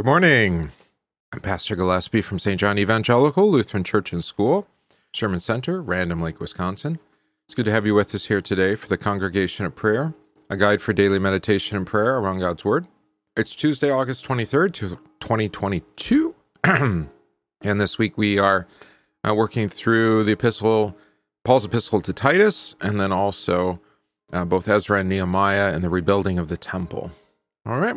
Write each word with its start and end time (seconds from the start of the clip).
Good 0.00 0.06
morning. 0.06 0.70
I'm 1.30 1.40
Pastor 1.40 1.76
Gillespie 1.76 2.22
from 2.22 2.38
St. 2.38 2.58
John 2.58 2.78
Evangelical 2.78 3.50
Lutheran 3.50 3.84
Church 3.84 4.14
and 4.14 4.24
School, 4.24 4.66
Sherman 5.12 5.40
Center, 5.40 5.82
Random 5.82 6.22
Lake, 6.22 6.40
Wisconsin. 6.40 6.98
It's 7.44 7.54
good 7.54 7.66
to 7.66 7.70
have 7.70 7.84
you 7.84 7.94
with 7.94 8.14
us 8.14 8.28
here 8.28 8.40
today 8.40 8.76
for 8.76 8.88
the 8.88 8.96
Congregation 8.96 9.66
of 9.66 9.74
Prayer, 9.74 10.14
a 10.48 10.56
guide 10.56 10.80
for 10.80 10.94
daily 10.94 11.18
meditation 11.18 11.76
and 11.76 11.86
prayer 11.86 12.16
around 12.16 12.38
God's 12.38 12.64
Word. 12.64 12.88
It's 13.36 13.54
Tuesday, 13.54 13.90
August 13.90 14.26
23rd, 14.26 14.72
2022. 14.72 16.34
and 16.64 17.10
this 17.62 17.98
week 17.98 18.16
we 18.16 18.38
are 18.38 18.66
uh, 19.22 19.34
working 19.34 19.68
through 19.68 20.24
the 20.24 20.32
epistle, 20.32 20.96
Paul's 21.44 21.66
epistle 21.66 22.00
to 22.00 22.14
Titus, 22.14 22.74
and 22.80 22.98
then 22.98 23.12
also 23.12 23.82
uh, 24.32 24.46
both 24.46 24.66
Ezra 24.66 25.00
and 25.00 25.10
Nehemiah 25.10 25.74
and 25.74 25.84
the 25.84 25.90
rebuilding 25.90 26.38
of 26.38 26.48
the 26.48 26.56
temple. 26.56 27.10
All 27.66 27.78
right. 27.78 27.96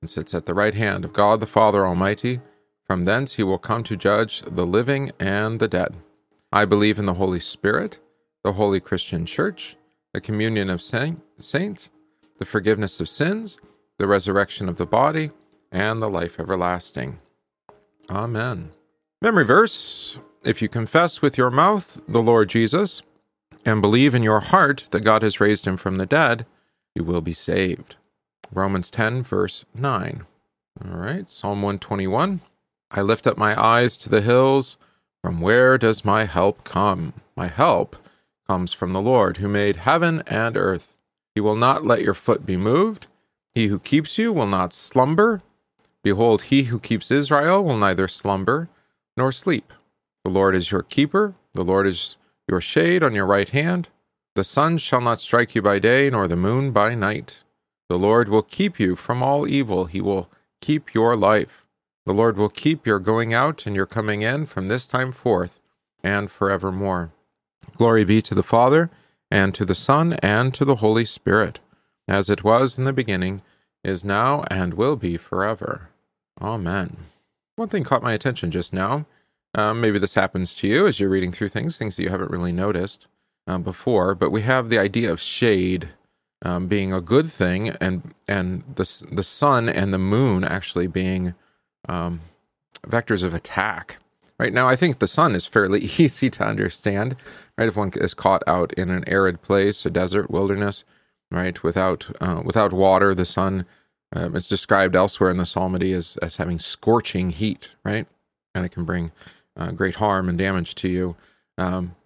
and 0.00 0.08
sits 0.08 0.34
at 0.34 0.46
the 0.46 0.54
right 0.54 0.74
hand 0.74 1.04
of 1.04 1.12
God 1.12 1.40
the 1.40 1.46
Father 1.46 1.86
Almighty. 1.86 2.40
From 2.86 3.04
thence 3.04 3.34
he 3.34 3.42
will 3.42 3.58
come 3.58 3.82
to 3.84 3.96
judge 3.96 4.42
the 4.42 4.66
living 4.66 5.10
and 5.18 5.60
the 5.60 5.68
dead. 5.68 5.96
I 6.52 6.64
believe 6.64 6.98
in 6.98 7.06
the 7.06 7.14
Holy 7.14 7.40
Spirit, 7.40 7.98
the 8.42 8.54
holy 8.54 8.80
Christian 8.80 9.26
Church, 9.26 9.76
the 10.14 10.20
communion 10.20 10.70
of 10.70 10.80
saints, 10.80 11.90
the 12.38 12.46
forgiveness 12.46 13.00
of 13.00 13.08
sins, 13.08 13.58
the 13.98 14.06
resurrection 14.06 14.68
of 14.68 14.76
the 14.76 14.86
body, 14.86 15.30
and 15.70 16.00
the 16.00 16.08
life 16.08 16.40
everlasting. 16.40 17.18
Amen. 18.10 18.70
Memory 19.20 19.44
verse 19.44 20.18
If 20.44 20.62
you 20.62 20.68
confess 20.68 21.20
with 21.20 21.36
your 21.36 21.50
mouth 21.50 22.00
the 22.08 22.22
Lord 22.22 22.48
Jesus, 22.48 23.02
and 23.64 23.82
believe 23.82 24.14
in 24.14 24.22
your 24.22 24.40
heart 24.40 24.84
that 24.92 25.04
God 25.04 25.22
has 25.22 25.40
raised 25.40 25.66
him 25.66 25.76
from 25.76 25.96
the 25.96 26.06
dead, 26.06 26.46
you 26.94 27.04
will 27.04 27.20
be 27.20 27.34
saved. 27.34 27.96
Romans 28.52 28.90
10, 28.90 29.22
verse 29.22 29.64
9. 29.74 30.24
All 30.84 30.96
right, 30.96 31.30
Psalm 31.30 31.62
121. 31.62 32.40
I 32.90 33.02
lift 33.02 33.26
up 33.26 33.36
my 33.36 33.60
eyes 33.60 33.96
to 33.98 34.08
the 34.08 34.20
hills. 34.20 34.76
From 35.22 35.40
where 35.40 35.76
does 35.76 36.04
my 36.04 36.24
help 36.24 36.64
come? 36.64 37.14
My 37.36 37.48
help 37.48 37.96
comes 38.48 38.72
from 38.72 38.92
the 38.92 39.02
Lord, 39.02 39.38
who 39.38 39.48
made 39.48 39.76
heaven 39.76 40.22
and 40.26 40.56
earth. 40.56 40.98
He 41.34 41.40
will 41.40 41.56
not 41.56 41.84
let 41.84 42.02
your 42.02 42.14
foot 42.14 42.46
be 42.46 42.56
moved. 42.56 43.08
He 43.52 43.66
who 43.66 43.78
keeps 43.78 44.18
you 44.18 44.32
will 44.32 44.46
not 44.46 44.72
slumber. 44.72 45.42
Behold, 46.02 46.42
he 46.42 46.64
who 46.64 46.78
keeps 46.78 47.10
Israel 47.10 47.62
will 47.62 47.76
neither 47.76 48.08
slumber 48.08 48.68
nor 49.16 49.32
sleep. 49.32 49.72
The 50.24 50.30
Lord 50.30 50.54
is 50.54 50.70
your 50.70 50.82
keeper. 50.82 51.34
The 51.54 51.64
Lord 51.64 51.86
is 51.86 52.16
your 52.48 52.60
shade 52.60 53.02
on 53.02 53.14
your 53.14 53.26
right 53.26 53.48
hand. 53.48 53.88
The 54.34 54.44
sun 54.44 54.78
shall 54.78 55.00
not 55.00 55.20
strike 55.20 55.54
you 55.54 55.62
by 55.62 55.78
day, 55.80 56.08
nor 56.08 56.28
the 56.28 56.36
moon 56.36 56.70
by 56.70 56.94
night. 56.94 57.42
The 57.88 57.98
Lord 57.98 58.28
will 58.28 58.42
keep 58.42 58.78
you 58.78 58.96
from 58.96 59.22
all 59.22 59.48
evil. 59.48 59.86
He 59.86 60.00
will 60.00 60.30
keep 60.60 60.94
your 60.94 61.16
life. 61.16 61.66
The 62.04 62.14
Lord 62.14 62.36
will 62.36 62.48
keep 62.48 62.86
your 62.86 62.98
going 62.98 63.32
out 63.32 63.66
and 63.66 63.74
your 63.74 63.86
coming 63.86 64.22
in 64.22 64.46
from 64.46 64.68
this 64.68 64.86
time 64.86 65.12
forth 65.12 65.60
and 66.02 66.30
forevermore. 66.30 67.12
Glory 67.76 68.04
be 68.04 68.22
to 68.22 68.34
the 68.34 68.42
Father, 68.42 68.90
and 69.30 69.54
to 69.54 69.64
the 69.64 69.74
Son, 69.74 70.14
and 70.14 70.54
to 70.54 70.64
the 70.64 70.76
Holy 70.76 71.04
Spirit, 71.04 71.60
as 72.06 72.30
it 72.30 72.44
was 72.44 72.78
in 72.78 72.84
the 72.84 72.92
beginning, 72.92 73.42
is 73.84 74.04
now, 74.04 74.44
and 74.50 74.74
will 74.74 74.96
be 74.96 75.16
forever. 75.16 75.90
Amen. 76.40 76.96
One 77.56 77.68
thing 77.68 77.84
caught 77.84 78.02
my 78.02 78.12
attention 78.12 78.50
just 78.50 78.72
now. 78.72 79.06
Um, 79.54 79.80
maybe 79.80 79.98
this 79.98 80.14
happens 80.14 80.54
to 80.54 80.68
you 80.68 80.86
as 80.86 81.00
you're 81.00 81.10
reading 81.10 81.32
through 81.32 81.48
things, 81.48 81.76
things 81.76 81.96
that 81.96 82.02
you 82.02 82.10
haven't 82.10 82.30
really 82.30 82.52
noticed 82.52 83.06
um, 83.46 83.62
before, 83.62 84.14
but 84.14 84.30
we 84.30 84.42
have 84.42 84.68
the 84.68 84.78
idea 84.78 85.10
of 85.10 85.20
shade 85.20 85.90
um, 86.42 86.66
being 86.66 86.92
a 86.92 87.00
good 87.00 87.30
thing, 87.30 87.70
and 87.80 88.14
and 88.26 88.62
the 88.76 89.04
the 89.10 89.24
sun 89.24 89.68
and 89.68 89.92
the 89.92 89.98
moon 89.98 90.44
actually 90.44 90.86
being 90.86 91.34
um, 91.88 92.20
vectors 92.86 93.24
of 93.24 93.34
attack. 93.34 93.98
Right 94.38 94.52
now, 94.52 94.68
I 94.68 94.76
think 94.76 94.98
the 94.98 95.08
sun 95.08 95.34
is 95.34 95.46
fairly 95.46 95.80
easy 95.98 96.30
to 96.30 96.44
understand. 96.44 97.16
Right, 97.56 97.68
if 97.68 97.76
one 97.76 97.90
is 97.96 98.14
caught 98.14 98.42
out 98.46 98.72
in 98.74 98.90
an 98.90 99.04
arid 99.08 99.42
place, 99.42 99.84
a 99.84 99.90
desert, 99.90 100.30
wilderness, 100.30 100.84
right, 101.30 101.60
without 101.62 102.10
uh, 102.20 102.42
without 102.44 102.72
water, 102.72 103.14
the 103.14 103.24
sun 103.24 103.66
um, 104.14 104.36
is 104.36 104.46
described 104.46 104.94
elsewhere 104.94 105.30
in 105.30 105.38
the 105.38 105.46
psalmody 105.46 105.92
as 105.92 106.16
as 106.18 106.36
having 106.36 106.58
scorching 106.58 107.30
heat, 107.30 107.72
right, 107.84 108.06
and 108.54 108.64
it 108.64 108.70
can 108.70 108.84
bring 108.84 109.10
uh, 109.56 109.72
great 109.72 109.96
harm 109.96 110.28
and 110.28 110.38
damage 110.38 110.76
to 110.76 110.88
you 110.88 111.16
um, 111.58 111.96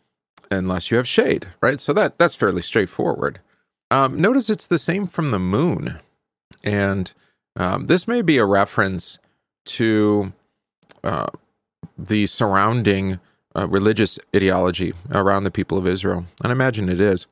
unless 0.51 0.91
you 0.91 0.97
have 0.97 1.07
shade, 1.07 1.49
right. 1.61 1.81
So 1.81 1.93
that 1.93 2.19
that's 2.19 2.35
fairly 2.35 2.63
straightforward. 2.63 3.41
Um, 3.93 4.17
notice 4.17 4.49
it's 4.49 4.67
the 4.67 4.79
same 4.79 5.07
from 5.07 5.33
the 5.33 5.39
moon. 5.39 5.99
And 6.65 7.13
um, 7.57 7.89
this 7.89 8.09
may 8.09 8.23
be 8.23 8.39
a 8.39 8.47
reference 8.47 9.19
to 9.67 10.33
uh, 11.05 11.27
the 11.99 12.27
surrounding 12.27 13.21
uh, 13.55 13.69
religious 13.69 14.19
ideology 14.35 14.95
around 15.11 15.45
the 15.45 15.51
people 15.51 15.77
of 15.77 15.87
Israel. 15.87 16.25
And 16.43 16.51
I 16.51 16.53
imagine 16.53 16.89
it 16.89 17.01
is. 17.01 17.27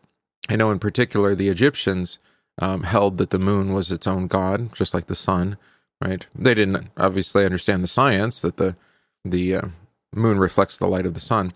I 0.50 0.56
know 0.56 0.70
in 0.70 0.78
particular 0.78 1.34
the 1.34 1.49
Egyptians 1.49 2.19
um, 2.60 2.82
held 2.82 3.16
that 3.16 3.31
the 3.31 3.38
moon 3.38 3.72
was 3.72 3.91
its 3.91 4.06
own 4.06 4.26
god, 4.26 4.75
just 4.75 4.93
like 4.93 5.06
the 5.06 5.15
sun, 5.15 5.56
right? 6.03 6.26
They 6.34 6.53
didn't 6.53 6.91
obviously 6.99 7.47
understand 7.47 7.82
the 7.82 7.88
science 7.88 8.38
that 8.41 8.59
the, 8.59 8.76
the 9.25 9.54
uh, 9.54 9.69
moon 10.15 10.38
reflects 10.38 10.76
the 10.76 10.88
light 10.88 11.06
of 11.06 11.15
the 11.15 11.20
sun. 11.20 11.54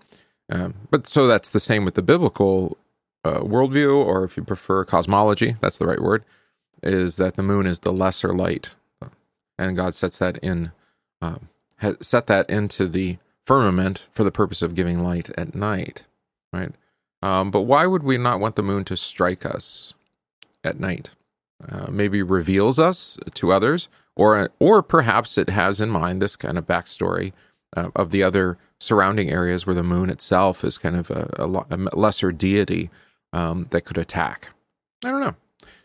Um, 0.51 0.73
but 0.89 1.05
so 1.05 1.27
that's 1.27 1.51
the 1.51 1.59
same 1.59 1.85
with 1.85 1.93
the 1.93 2.01
biblical 2.01 2.79
uh, 3.25 3.39
worldview, 3.39 3.93
or 3.93 4.23
if 4.23 4.37
you 4.37 4.43
prefer 4.43 4.85
cosmology, 4.85 5.55
that's 5.59 5.79
the 5.79 5.87
right 5.87 6.01
word, 6.01 6.23
is 6.83 7.15
that 7.15 7.35
the 7.35 7.43
moon 7.43 7.65
is 7.65 7.79
the 7.79 7.91
lesser 7.91 8.33
light, 8.33 8.75
and 9.57 9.75
God 9.75 9.95
sets 9.95 10.19
that 10.19 10.37
in, 10.37 10.71
um, 11.21 11.49
has 11.77 11.97
set 12.01 12.27
that 12.27 12.47
into 12.49 12.87
the 12.87 13.17
firmament 13.45 14.07
for 14.11 14.23
the 14.23 14.31
purpose 14.31 14.61
of 14.61 14.75
giving 14.75 15.01
light 15.01 15.29
at 15.37 15.55
night, 15.55 16.05
right? 16.53 16.71
Um, 17.23 17.49
but 17.49 17.61
why 17.61 17.87
would 17.87 18.03
we 18.03 18.19
not 18.19 18.39
want 18.39 18.55
the 18.55 18.61
moon 18.63 18.85
to 18.85 18.95
strike 18.95 19.43
us 19.43 19.95
at 20.63 20.79
night? 20.79 21.09
Uh, 21.67 21.87
maybe 21.89 22.21
reveals 22.21 22.77
us 22.77 23.17
to 23.33 23.51
others, 23.51 23.87
or 24.15 24.49
or 24.59 24.83
perhaps 24.83 25.37
it 25.37 25.49
has 25.49 25.81
in 25.81 25.89
mind 25.89 26.21
this 26.21 26.35
kind 26.35 26.57
of 26.59 26.67
backstory 26.67 27.31
uh, 27.75 27.89
of 27.95 28.11
the 28.11 28.21
other 28.21 28.57
surrounding 28.77 29.31
areas 29.31 29.65
where 29.65 29.73
the 29.73 29.81
moon 29.81 30.09
itself 30.09 30.63
is 30.63 30.77
kind 30.77 30.95
of 30.95 31.09
a, 31.09 31.29
a, 31.39 31.47
a 31.47 31.97
lesser 31.97 32.31
deity 32.31 32.91
um, 33.35 33.67
that 33.71 33.81
could 33.81 33.97
attack. 33.97 34.49
I 35.03 35.11
don't 35.11 35.19
know. 35.19 35.35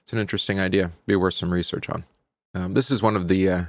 It's 0.03 0.13
an 0.13 0.21
interesting 0.21 0.61
idea. 0.61 0.93
Be 1.07 1.17
worth 1.17 1.35
some 1.35 1.53
research 1.53 1.91
on. 1.91 2.05
Um, 2.55 2.75
this 2.75 2.91
is 2.91 3.03
one 3.03 3.17
of 3.17 3.29
the 3.29 3.51
uh, 3.51 3.65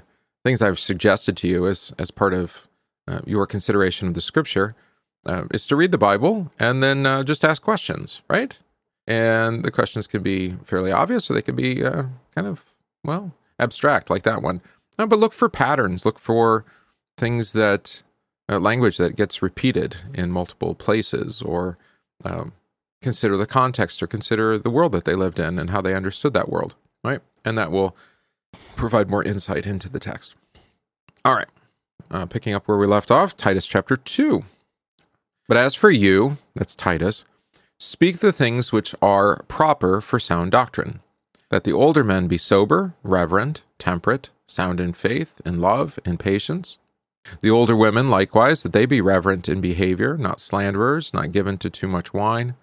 things 0.45 0.61
I've 0.61 0.79
suggested 0.79 1.35
to 1.37 1.47
you 1.47 1.67
as 1.67 1.93
as 1.97 2.11
part 2.11 2.33
of 2.33 2.67
uh, 3.07 3.21
your 3.25 3.47
consideration 3.47 4.07
of 4.07 4.13
the 4.13 4.21
scripture 4.21 4.75
uh, 5.25 5.45
is 5.51 5.65
to 5.65 5.75
read 5.75 5.91
the 5.91 5.97
Bible 5.97 6.51
and 6.59 6.83
then 6.83 7.05
uh, 7.05 7.23
just 7.23 7.43
ask 7.43 7.61
questions, 7.61 8.21
right? 8.29 8.59
And 9.07 9.63
the 9.63 9.71
questions 9.71 10.07
can 10.07 10.21
be 10.21 10.51
fairly 10.63 10.91
obvious, 10.91 11.29
or 11.29 11.33
they 11.33 11.41
can 11.41 11.55
be 11.55 11.83
uh, 11.83 12.03
kind 12.35 12.47
of 12.47 12.65
well 13.03 13.33
abstract, 13.59 14.09
like 14.11 14.23
that 14.23 14.43
one. 14.43 14.61
Uh, 14.97 15.07
but 15.07 15.19
look 15.19 15.33
for 15.33 15.49
patterns. 15.49 16.05
Look 16.05 16.19
for 16.19 16.65
things 17.17 17.53
that 17.53 18.03
language 18.47 18.97
that 18.97 19.15
gets 19.15 19.41
repeated 19.41 19.95
in 20.13 20.29
multiple 20.29 20.75
places, 20.75 21.41
or 21.41 21.77
um, 22.25 22.51
consider 23.01 23.35
the 23.35 23.45
context 23.45 24.01
or 24.01 24.07
consider 24.07 24.57
the 24.57 24.69
world 24.69 24.91
that 24.91 25.05
they 25.05 25.15
lived 25.15 25.39
in 25.39 25.57
and 25.57 25.69
how 25.71 25.81
they 25.81 25.95
understood 25.95 26.33
that 26.33 26.49
world, 26.49 26.75
right? 27.03 27.21
And 27.43 27.57
that 27.57 27.71
will 27.71 27.95
provide 28.75 29.09
more 29.09 29.23
insight 29.23 29.65
into 29.65 29.89
the 29.89 29.99
text. 29.99 30.35
All 31.25 31.35
right. 31.35 31.49
Uh, 32.09 32.25
picking 32.25 32.53
up 32.53 32.67
where 32.67 32.77
we 32.77 32.85
left 32.87 33.09
off, 33.09 33.37
Titus 33.37 33.67
chapter 33.67 33.95
2. 33.95 34.43
But 35.47 35.57
as 35.57 35.75
for 35.75 35.89
you, 35.89 36.37
that's 36.55 36.75
Titus, 36.75 37.25
speak 37.79 38.19
the 38.19 38.33
things 38.33 38.71
which 38.71 38.93
are 39.01 39.43
proper 39.43 40.01
for 40.01 40.19
sound 40.19 40.51
doctrine, 40.51 40.99
that 41.49 41.63
the 41.63 41.73
older 41.73 42.03
men 42.03 42.27
be 42.27 42.37
sober, 42.37 42.93
reverent, 43.03 43.63
temperate, 43.79 44.29
sound 44.45 44.79
in 44.79 44.93
faith, 44.93 45.41
in 45.45 45.59
love, 45.59 45.99
in 46.05 46.17
patience. 46.17 46.77
The 47.41 47.51
older 47.51 47.75
women 47.75 48.09
likewise, 48.09 48.63
that 48.63 48.73
they 48.73 48.85
be 48.85 48.99
reverent 48.99 49.47
in 49.47 49.61
behavior, 49.61 50.17
not 50.17 50.39
slanderers, 50.39 51.13
not 51.13 51.31
given 51.31 51.57
to 51.59 51.69
too 51.69 51.87
much 51.87 52.13
wine 52.13 52.55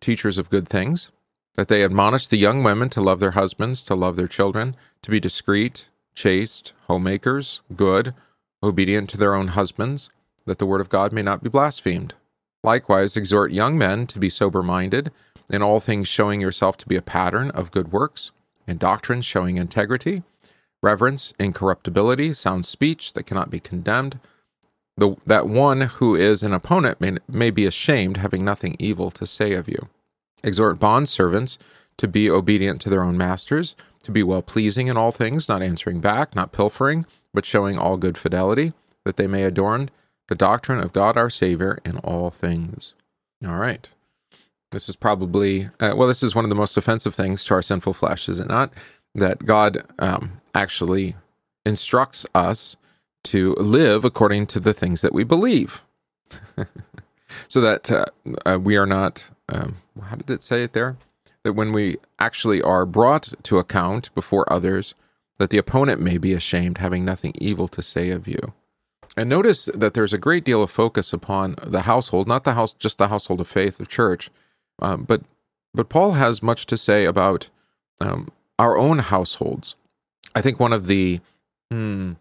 teachers 0.00 0.38
of 0.38 0.50
good 0.50 0.68
things, 0.68 1.10
that 1.56 1.68
they 1.68 1.82
admonish 1.82 2.26
the 2.26 2.36
young 2.36 2.62
women 2.62 2.90
to 2.90 3.00
love 3.00 3.20
their 3.20 3.32
husbands, 3.32 3.82
to 3.82 3.94
love 3.94 4.16
their 4.16 4.28
children, 4.28 4.76
to 5.02 5.10
be 5.10 5.18
discreet, 5.18 5.88
chaste, 6.14 6.72
homemakers, 6.86 7.60
good, 7.74 8.14
obedient 8.62 9.08
to 9.10 9.18
their 9.18 9.34
own 9.34 9.48
husbands, 9.48 10.10
that 10.44 10.58
the 10.58 10.66
word 10.66 10.80
of 10.80 10.88
God 10.88 11.12
may 11.12 11.22
not 11.22 11.42
be 11.42 11.48
blasphemed. 11.48 12.14
Likewise, 12.62 13.16
exhort 13.16 13.52
young 13.52 13.78
men 13.78 14.06
to 14.08 14.18
be 14.18 14.30
sober 14.30 14.62
minded, 14.62 15.10
in 15.48 15.62
all 15.62 15.80
things 15.80 16.08
showing 16.08 16.40
yourself 16.40 16.76
to 16.78 16.88
be 16.88 16.96
a 16.96 17.02
pattern 17.02 17.50
of 17.52 17.70
good 17.70 17.92
works, 17.92 18.32
in 18.66 18.78
doctrine 18.78 19.22
showing 19.22 19.56
integrity, 19.56 20.22
reverence, 20.82 21.32
incorruptibility, 21.38 22.34
sound 22.34 22.66
speech 22.66 23.12
that 23.12 23.24
cannot 23.24 23.50
be 23.50 23.60
condemned, 23.60 24.18
the, 24.96 25.16
that 25.26 25.48
one 25.48 25.82
who 25.82 26.14
is 26.14 26.42
an 26.42 26.52
opponent 26.52 27.00
may, 27.00 27.16
may 27.28 27.50
be 27.50 27.66
ashamed, 27.66 28.16
having 28.16 28.44
nothing 28.44 28.76
evil 28.78 29.10
to 29.12 29.26
say 29.26 29.52
of 29.52 29.68
you. 29.68 29.88
Exhort 30.42 30.78
bond 30.78 31.08
servants 31.08 31.58
to 31.98 32.08
be 32.08 32.30
obedient 32.30 32.80
to 32.82 32.90
their 32.90 33.02
own 33.02 33.16
masters, 33.16 33.76
to 34.04 34.10
be 34.10 34.22
well 34.22 34.42
pleasing 34.42 34.86
in 34.86 34.96
all 34.96 35.12
things, 35.12 35.48
not 35.48 35.62
answering 35.62 36.00
back, 36.00 36.34
not 36.34 36.52
pilfering, 36.52 37.06
but 37.34 37.44
showing 37.44 37.76
all 37.76 37.96
good 37.96 38.16
fidelity, 38.16 38.72
that 39.04 39.16
they 39.16 39.26
may 39.26 39.44
adorn 39.44 39.90
the 40.28 40.34
doctrine 40.34 40.80
of 40.80 40.92
God 40.92 41.16
our 41.16 41.30
Savior 41.30 41.78
in 41.84 41.98
all 41.98 42.30
things. 42.30 42.94
All 43.46 43.56
right. 43.56 43.92
This 44.72 44.88
is 44.88 44.96
probably, 44.96 45.66
uh, 45.80 45.94
well, 45.96 46.08
this 46.08 46.22
is 46.22 46.34
one 46.34 46.44
of 46.44 46.50
the 46.50 46.56
most 46.56 46.76
offensive 46.76 47.14
things 47.14 47.44
to 47.44 47.54
our 47.54 47.62
sinful 47.62 47.94
flesh, 47.94 48.28
is 48.28 48.40
it 48.40 48.48
not? 48.48 48.72
That 49.14 49.44
God 49.44 49.84
um, 49.98 50.40
actually 50.54 51.16
instructs 51.64 52.26
us 52.34 52.76
to 53.26 53.54
live 53.54 54.04
according 54.04 54.46
to 54.48 54.60
the 54.60 54.74
things 54.74 55.00
that 55.00 55.12
we 55.12 55.24
believe. 55.24 55.84
so 57.48 57.60
that 57.60 57.90
uh, 57.90 58.06
uh, 58.44 58.58
we 58.58 58.76
are 58.76 58.86
not, 58.86 59.30
um, 59.48 59.76
how 60.02 60.16
did 60.16 60.30
it 60.30 60.42
say 60.42 60.62
it 60.62 60.72
there? 60.72 60.96
That 61.42 61.52
when 61.52 61.72
we 61.72 61.96
actually 62.18 62.60
are 62.62 62.86
brought 62.86 63.32
to 63.44 63.58
account 63.58 64.14
before 64.14 64.50
others, 64.52 64.94
that 65.38 65.50
the 65.50 65.58
opponent 65.58 66.00
may 66.00 66.18
be 66.18 66.32
ashamed, 66.32 66.78
having 66.78 67.04
nothing 67.04 67.34
evil 67.38 67.68
to 67.68 67.82
say 67.82 68.10
of 68.10 68.26
you. 68.26 68.54
And 69.16 69.28
notice 69.28 69.66
that 69.74 69.94
there's 69.94 70.12
a 70.12 70.18
great 70.18 70.44
deal 70.44 70.62
of 70.62 70.70
focus 70.70 71.12
upon 71.12 71.56
the 71.62 71.82
household, 71.82 72.28
not 72.28 72.44
the 72.44 72.54
house, 72.54 72.72
just 72.72 72.98
the 72.98 73.08
household 73.08 73.40
of 73.40 73.48
faith 73.48 73.80
of 73.80 73.88
church, 73.88 74.30
um, 74.80 75.04
but 75.04 75.22
but 75.72 75.90
Paul 75.90 76.12
has 76.12 76.42
much 76.42 76.64
to 76.66 76.76
say 76.76 77.04
about 77.04 77.50
um, 78.00 78.28
our 78.58 78.78
own 78.78 78.98
households. 79.00 79.74
I 80.34 80.40
think 80.40 80.58
one 80.58 80.72
of 80.72 80.86
the 80.86 81.20
hmm, 81.70 82.12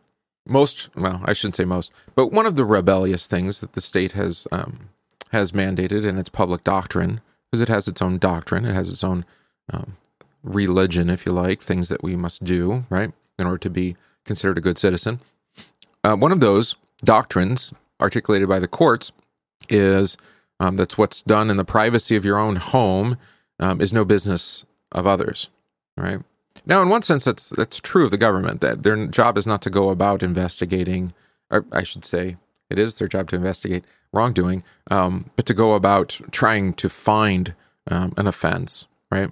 most, 0.48 0.90
well, 0.96 1.22
I 1.26 1.34
shouldn't 1.34 1.56
say 1.56 1.66
most, 1.66 1.92
but 2.14 2.32
one 2.32 2.46
of 2.46 2.56
the 2.56 2.66
rebellious 2.66 3.28
things 3.28 3.60
that 3.60 3.74
the 3.74 3.82
state 3.82 4.12
has 4.14 4.48
um, 4.52 4.90
has 5.32 5.52
mandated 5.52 6.06
in 6.06 6.18
its 6.18 6.30
public 6.30 6.64
doctrine, 6.64 7.20
because 7.52 7.62
it 7.62 7.68
has 7.70 7.88
its 7.88 8.02
own 8.02 8.18
doctrine, 8.18 8.66
it 8.66 8.74
has 8.74 8.90
its 8.90 9.04
own 9.04 9.26
um, 9.74 9.98
religion, 10.44 11.10
if 11.10 11.26
you 11.26 11.32
like, 11.32 11.62
things 11.62 11.90
that 11.90 12.04
we 12.04 12.16
must 12.16 12.44
do, 12.44 12.86
right, 12.90 13.12
in 13.38 13.46
order 13.46 13.58
to 13.58 13.70
be 13.70 13.96
considered 14.24 14.58
a 14.58 14.62
good 14.62 14.78
citizen. 14.78 15.20
Uh, 16.04 16.16
one 16.16 16.32
of 16.32 16.40
those 16.40 16.76
doctrines 17.04 17.74
articulated 18.00 18.48
by 18.48 18.60
the 18.60 18.68
courts 18.68 19.12
is 19.70 20.18
um, 20.60 20.76
that's 20.76 20.98
what's 20.98 21.24
done 21.24 21.50
in 21.50 21.58
the 21.58 21.66
privacy 21.66 22.16
of 22.16 22.24
your 22.24 22.38
own 22.38 22.58
home 22.58 23.18
um, 23.60 23.82
is 23.82 23.92
no 23.92 24.06
business 24.06 24.66
of 24.92 25.08
others, 25.08 25.50
right? 25.98 26.20
Now, 26.66 26.82
in 26.82 26.90
one 26.90 27.02
sense, 27.02 27.26
that's 27.26 27.50
that's 27.50 27.80
true 27.80 28.06
of 28.06 28.12
the 28.12 28.18
government. 28.18 28.62
That 28.62 28.84
their 28.84 29.08
job 29.08 29.38
is 29.38 29.46
not 29.46 29.62
to 29.64 29.70
go 29.70 29.90
about 29.90 30.24
investigating, 30.24 31.14
or 31.50 31.66
I 31.72 31.84
should 31.84 32.06
say, 32.06 32.38
it 32.70 32.80
is 32.80 32.98
their 32.98 33.08
job 33.08 33.30
to 33.30 33.36
investigate 33.36 33.86
wrongdoing, 34.12 34.64
um, 34.90 35.30
but 35.36 35.46
to 35.46 35.54
go 35.54 35.74
about 35.74 36.20
trying 36.32 36.74
to 36.74 36.90
find 36.90 37.54
um, 37.90 38.14
an 38.18 38.28
offense, 38.28 38.88
right? 39.12 39.32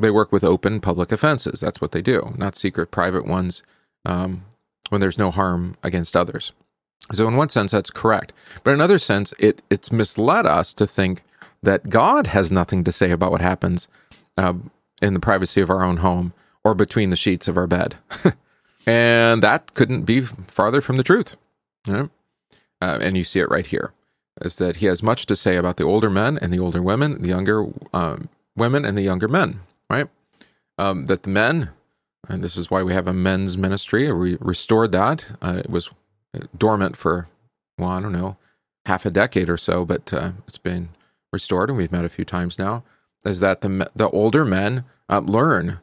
They 0.00 0.10
work 0.10 0.32
with 0.32 0.42
open 0.42 0.80
public 0.80 1.12
offenses. 1.12 1.60
That's 1.60 1.80
what 1.80 1.92
they 1.92 2.02
do, 2.02 2.34
not 2.36 2.56
secret 2.56 2.90
private 2.90 3.26
ones 3.26 3.62
um, 4.04 4.44
when 4.88 5.00
there's 5.00 5.18
no 5.18 5.30
harm 5.30 5.76
against 5.84 6.16
others. 6.16 6.52
So 7.12 7.28
in 7.28 7.36
one 7.36 7.50
sense, 7.50 7.70
that's 7.70 7.90
correct. 7.90 8.32
But 8.64 8.72
in 8.72 8.76
another 8.76 8.98
sense, 8.98 9.32
it 9.38 9.62
it's 9.70 9.92
misled 9.92 10.46
us 10.46 10.72
to 10.74 10.86
think 10.86 11.22
that 11.62 11.88
God 11.88 12.28
has 12.28 12.50
nothing 12.50 12.82
to 12.84 12.92
say 12.92 13.10
about 13.10 13.30
what 13.30 13.40
happens 13.40 13.88
uh, 14.36 14.54
in 15.00 15.14
the 15.14 15.20
privacy 15.20 15.60
of 15.60 15.70
our 15.70 15.84
own 15.84 15.98
home 15.98 16.32
or 16.64 16.74
between 16.74 17.10
the 17.10 17.16
sheets 17.16 17.48
of 17.48 17.56
our 17.56 17.66
bed. 17.66 17.96
and 18.86 19.42
that 19.42 19.74
couldn't 19.74 20.02
be 20.02 20.22
farther 20.22 20.80
from 20.80 20.96
the 20.96 21.02
truth. 21.02 21.36
Uh, 22.80 22.98
and 23.00 23.16
you 23.16 23.24
see 23.24 23.40
it 23.40 23.50
right 23.50 23.66
here 23.66 23.92
is 24.42 24.56
that 24.58 24.76
he 24.76 24.86
has 24.86 25.02
much 25.02 25.26
to 25.26 25.36
say 25.36 25.56
about 25.56 25.76
the 25.76 25.84
older 25.84 26.10
men 26.10 26.38
and 26.38 26.52
the 26.52 26.58
older 26.58 26.82
women, 26.82 27.22
the 27.22 27.28
younger 27.28 27.66
um, 27.92 28.28
women 28.56 28.84
and 28.84 28.96
the 28.96 29.02
younger 29.02 29.28
men, 29.28 29.60
right? 29.88 30.08
Um, 30.76 31.06
that 31.06 31.22
the 31.22 31.30
men, 31.30 31.70
and 32.28 32.42
this 32.42 32.56
is 32.56 32.70
why 32.70 32.82
we 32.82 32.92
have 32.94 33.06
a 33.06 33.12
men's 33.12 33.56
ministry, 33.56 34.12
we 34.12 34.36
restored 34.40 34.92
that. 34.92 35.26
Uh, 35.40 35.62
it 35.64 35.70
was 35.70 35.90
dormant 36.56 36.96
for, 36.96 37.28
well, 37.78 37.90
I 37.90 38.00
don't 38.00 38.12
know, 38.12 38.36
half 38.86 39.06
a 39.06 39.10
decade 39.10 39.48
or 39.48 39.56
so, 39.56 39.84
but 39.84 40.12
uh, 40.12 40.32
it's 40.48 40.58
been 40.58 40.88
restored, 41.32 41.70
and 41.70 41.78
we've 41.78 41.92
met 41.92 42.04
a 42.04 42.08
few 42.10 42.24
times 42.24 42.58
now. 42.58 42.82
Is 43.24 43.40
that 43.40 43.62
the 43.62 43.90
the 43.94 44.10
older 44.10 44.44
men 44.44 44.84
uh, 45.08 45.20
learn 45.20 45.80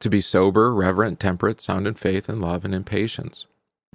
to 0.00 0.10
be 0.10 0.20
sober, 0.20 0.74
reverent, 0.74 1.20
temperate, 1.20 1.60
sound 1.60 1.86
in 1.86 1.94
faith 1.94 2.28
and 2.28 2.40
love 2.40 2.64
and 2.64 2.74
in 2.74 2.84
patience. 2.84 3.46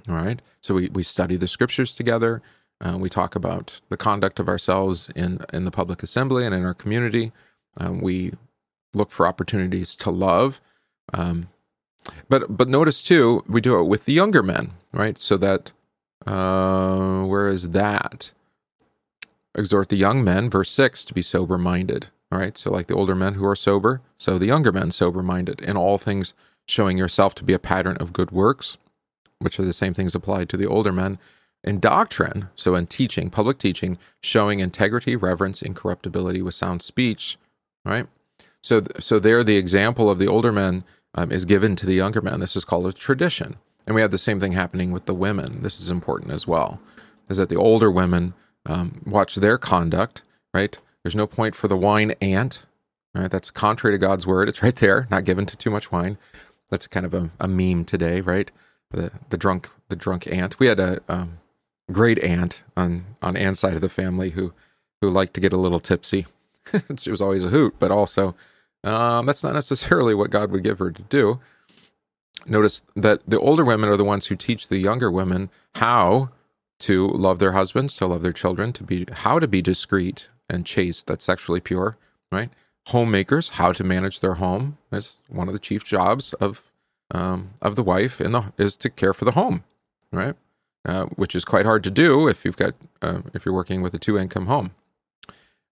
All 0.08 0.14
right. 0.14 0.40
So 0.60 0.74
we, 0.74 0.88
we 0.88 1.02
study 1.02 1.36
the 1.36 1.48
scriptures 1.48 1.92
together. 1.92 2.42
Uh, 2.80 2.96
we 2.98 3.08
talk 3.08 3.34
about 3.34 3.80
the 3.88 3.96
conduct 3.96 4.38
of 4.38 4.48
ourselves 4.48 5.10
in 5.16 5.40
in 5.52 5.64
the 5.64 5.70
public 5.70 6.02
assembly 6.02 6.44
and 6.44 6.54
in 6.54 6.64
our 6.64 6.74
community. 6.74 7.32
Um, 7.78 8.00
we 8.00 8.32
look 8.94 9.10
for 9.10 9.26
opportunities 9.26 9.96
to 9.96 10.10
love. 10.10 10.60
Um, 11.12 11.48
but 12.28 12.56
but 12.56 12.68
notice 12.68 13.02
too, 13.02 13.42
we 13.48 13.60
do 13.60 13.80
it 13.80 13.84
with 13.84 14.04
the 14.04 14.12
younger 14.12 14.42
men, 14.42 14.72
right? 14.92 15.18
So 15.18 15.36
that 15.38 15.72
uh, 16.26 17.24
where 17.24 17.48
is 17.48 17.70
that? 17.70 18.32
Exhort 19.56 19.88
the 19.88 19.96
young 19.96 20.22
men, 20.22 20.50
verse 20.50 20.70
6, 20.70 21.04
to 21.06 21.14
be 21.14 21.22
sober 21.22 21.56
minded. 21.56 22.08
All 22.32 22.38
right. 22.38 22.56
So, 22.58 22.70
like 22.70 22.86
the 22.86 22.94
older 22.94 23.14
men 23.14 23.34
who 23.34 23.46
are 23.46 23.56
sober, 23.56 24.00
so 24.16 24.38
the 24.38 24.46
younger 24.46 24.72
men 24.72 24.90
sober 24.90 25.22
minded. 25.22 25.60
In 25.60 25.76
all 25.76 25.98
things, 25.98 26.34
showing 26.66 26.98
yourself 26.98 27.34
to 27.36 27.44
be 27.44 27.52
a 27.52 27.58
pattern 27.58 27.96
of 27.98 28.12
good 28.12 28.30
works, 28.30 28.78
which 29.38 29.58
are 29.60 29.64
the 29.64 29.72
same 29.72 29.94
things 29.94 30.14
applied 30.14 30.48
to 30.48 30.56
the 30.56 30.66
older 30.66 30.92
men. 30.92 31.18
In 31.64 31.80
doctrine, 31.80 32.48
so 32.54 32.74
in 32.74 32.86
teaching, 32.86 33.28
public 33.28 33.58
teaching, 33.58 33.98
showing 34.22 34.60
integrity, 34.60 35.16
reverence, 35.16 35.62
incorruptibility 35.62 36.40
with 36.40 36.54
sound 36.54 36.80
speech, 36.82 37.38
right? 37.84 38.06
So, 38.62 38.82
so 38.98 39.18
there, 39.18 39.42
the 39.42 39.56
example 39.56 40.08
of 40.08 40.18
the 40.18 40.28
older 40.28 40.52
men 40.52 40.84
um, 41.14 41.32
is 41.32 41.44
given 41.44 41.74
to 41.76 41.86
the 41.86 41.94
younger 41.94 42.20
men. 42.20 42.40
This 42.40 42.56
is 42.56 42.64
called 42.64 42.86
a 42.86 42.92
tradition. 42.92 43.56
And 43.86 43.94
we 43.94 44.00
have 44.00 44.10
the 44.10 44.18
same 44.18 44.40
thing 44.40 44.52
happening 44.52 44.90
with 44.90 45.06
the 45.06 45.14
women. 45.14 45.62
This 45.62 45.80
is 45.80 45.90
important 45.90 46.32
as 46.32 46.46
well, 46.46 46.80
is 47.30 47.36
that 47.38 47.48
the 47.48 47.56
older 47.56 47.90
women 47.90 48.34
um, 48.64 49.02
watch 49.06 49.36
their 49.36 49.58
conduct, 49.58 50.22
right? 50.52 50.78
There's 51.06 51.14
no 51.14 51.28
point 51.28 51.54
for 51.54 51.68
the 51.68 51.76
wine 51.76 52.14
aunt, 52.20 52.66
right? 53.14 53.30
That's 53.30 53.52
contrary 53.52 53.94
to 53.94 53.98
God's 54.04 54.26
word. 54.26 54.48
It's 54.48 54.60
right 54.60 54.74
there, 54.74 55.06
not 55.08 55.24
given 55.24 55.46
to 55.46 55.56
too 55.56 55.70
much 55.70 55.92
wine. 55.92 56.18
That's 56.68 56.88
kind 56.88 57.06
of 57.06 57.14
a, 57.14 57.30
a 57.38 57.46
meme 57.46 57.84
today, 57.84 58.20
right? 58.20 58.50
The 58.90 59.12
the 59.28 59.36
drunk 59.36 59.70
the 59.88 59.94
drunk 59.94 60.26
aunt. 60.26 60.58
We 60.58 60.66
had 60.66 60.80
a 60.80 60.98
um, 61.08 61.38
great 61.92 62.18
aunt 62.24 62.64
on 62.76 63.04
on 63.22 63.36
Ann's 63.36 63.60
side 63.60 63.74
of 63.74 63.82
the 63.82 63.88
family 63.88 64.30
who 64.30 64.52
who 65.00 65.08
liked 65.08 65.34
to 65.34 65.40
get 65.40 65.52
a 65.52 65.56
little 65.56 65.78
tipsy. 65.78 66.26
she 66.98 67.12
was 67.12 67.22
always 67.22 67.44
a 67.44 67.50
hoot, 67.50 67.76
but 67.78 67.92
also 67.92 68.34
um, 68.82 69.26
that's 69.26 69.44
not 69.44 69.54
necessarily 69.54 70.12
what 70.12 70.30
God 70.30 70.50
would 70.50 70.64
give 70.64 70.80
her 70.80 70.90
to 70.90 71.02
do 71.02 71.38
notice 72.46 72.82
that 72.96 73.20
the 73.28 73.38
older 73.38 73.64
women 73.64 73.88
are 73.88 73.96
the 73.96 74.02
ones 74.02 74.26
who 74.26 74.34
teach 74.34 74.66
the 74.66 74.78
younger 74.78 75.10
women 75.10 75.50
how 75.76 76.30
to 76.80 77.08
love 77.08 77.38
their 77.38 77.52
husbands, 77.52 77.94
to 77.96 78.06
love 78.06 78.22
their 78.22 78.32
children, 78.32 78.72
to 78.72 78.82
be 78.82 79.06
how 79.10 79.38
to 79.38 79.46
be 79.46 79.62
discreet 79.62 80.28
and 80.48 80.66
chaste, 80.66 81.06
that's 81.06 81.24
sexually 81.24 81.60
pure, 81.60 81.96
right? 82.30 82.50
Homemakers, 82.88 83.50
how 83.50 83.72
to 83.72 83.84
manage 83.84 84.20
their 84.20 84.34
home. 84.34 84.78
That's 84.90 85.16
one 85.28 85.48
of 85.48 85.54
the 85.54 85.60
chief 85.60 85.84
jobs 85.84 86.32
of 86.34 86.70
um, 87.12 87.50
of 87.62 87.76
the 87.76 87.82
wife 87.84 88.20
in 88.20 88.32
the 88.32 88.52
is 88.58 88.76
to 88.78 88.90
care 88.90 89.14
for 89.14 89.24
the 89.24 89.32
home, 89.32 89.64
right? 90.12 90.34
Uh, 90.84 91.06
which 91.16 91.34
is 91.34 91.44
quite 91.44 91.66
hard 91.66 91.82
to 91.84 91.90
do 91.90 92.28
if 92.28 92.44
you've 92.44 92.56
got 92.56 92.74
uh, 93.02 93.22
if 93.34 93.44
you're 93.44 93.54
working 93.54 93.82
with 93.82 93.94
a 93.94 93.98
two 93.98 94.18
income 94.18 94.46
home. 94.46 94.72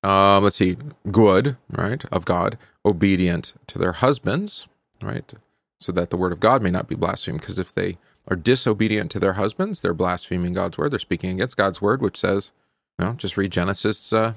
Uh, 0.03 0.39
let's 0.41 0.57
see, 0.57 0.77
good, 1.11 1.57
right, 1.71 2.05
of 2.13 2.27
God, 2.27 2.59
obedient 2.85 3.55
to 3.67 3.79
their 3.79 3.93
husbands, 3.93 4.69
right, 5.01 5.33
so 5.81 5.93
that 5.93 6.11
the 6.11 6.17
word 6.19 6.33
of 6.33 6.41
God 6.41 6.63
may 6.63 6.71
not 6.71 6.89
be 6.89 6.95
blasphemed. 6.95 7.41
Because 7.41 7.59
if 7.59 7.73
they 7.73 7.97
are 8.29 8.37
disobedient 8.37 9.11
to 9.13 9.19
their 9.19 9.35
husbands, 9.35 9.81
they're 9.81 9.95
blaspheming 9.95 10.53
God's 10.53 10.77
word. 10.77 10.91
They're 10.91 10.99
speaking 10.99 11.31
against 11.31 11.57
God's 11.57 11.81
word, 11.81 12.03
which 12.03 12.19
says, 12.19 12.53
you 12.99 13.07
know, 13.07 13.13
just 13.15 13.37
read 13.39 13.51
Genesis, 13.51 14.13
uh, 14.13 14.35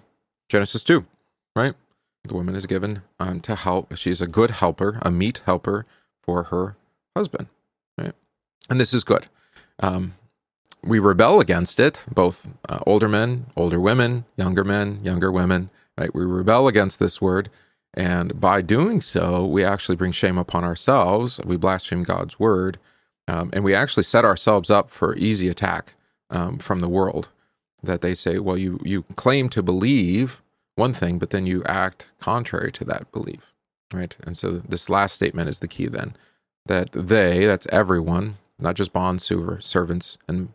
Genesis 0.49 0.83
two, 0.83 1.05
right? 1.55 1.73
The 2.23 2.33
woman 2.33 2.55
is 2.55 2.65
given 2.65 3.03
um, 3.19 3.39
to 3.41 3.55
help. 3.55 3.95
She's 3.95 4.21
a 4.21 4.27
good 4.27 4.51
helper, 4.51 4.99
a 5.01 5.11
meet 5.11 5.41
helper 5.45 5.85
for 6.23 6.43
her 6.43 6.75
husband, 7.15 7.47
right? 7.97 8.13
And 8.69 8.79
this 8.79 8.93
is 8.93 9.03
good. 9.03 9.27
Um, 9.79 10.13
we 10.83 10.99
rebel 10.99 11.39
against 11.39 11.79
it, 11.79 12.05
both 12.13 12.49
uh, 12.69 12.79
older 12.85 13.07
men, 13.07 13.47
older 13.55 13.79
women, 13.79 14.25
younger 14.37 14.63
men, 14.63 14.99
younger 15.03 15.31
women, 15.31 15.69
right? 15.97 16.13
We 16.13 16.23
rebel 16.25 16.67
against 16.67 16.99
this 16.99 17.21
word 17.21 17.49
and 17.93 18.39
by 18.39 18.61
doing 18.61 19.01
so, 19.01 19.45
we 19.45 19.65
actually 19.65 19.95
bring 19.95 20.11
shame 20.11 20.37
upon 20.37 20.63
ourselves. 20.63 21.41
We 21.43 21.57
blaspheme 21.57 22.03
God's 22.03 22.39
word. 22.39 22.77
Um, 23.27 23.49
and 23.53 23.63
we 23.63 23.73
actually 23.73 24.03
set 24.03 24.23
ourselves 24.23 24.69
up 24.69 24.89
for 24.89 25.15
easy 25.15 25.49
attack 25.49 25.95
um, 26.29 26.59
from 26.59 26.79
the 26.79 26.87
world. 26.87 27.29
That 27.83 28.01
they 28.01 28.15
say, 28.15 28.39
well, 28.39 28.57
you 28.57 28.79
you 28.83 29.03
claim 29.15 29.49
to 29.49 29.63
believe 29.63 30.41
one 30.75 30.93
thing, 30.93 31.19
but 31.19 31.29
then 31.31 31.45
you 31.45 31.63
act 31.65 32.11
contrary 32.19 32.71
to 32.71 32.85
that 32.85 33.11
belief, 33.11 33.53
right? 33.93 34.15
And 34.23 34.37
so 34.37 34.51
this 34.51 34.89
last 34.89 35.13
statement 35.13 35.49
is 35.49 35.59
the 35.59 35.67
key. 35.67 35.87
Then 35.87 36.15
that 36.65 36.91
they, 36.91 37.45
that's 37.45 37.67
everyone, 37.71 38.35
not 38.59 38.75
just 38.75 38.93
bond 38.93 39.21
servants, 39.21 40.17
and 40.27 40.49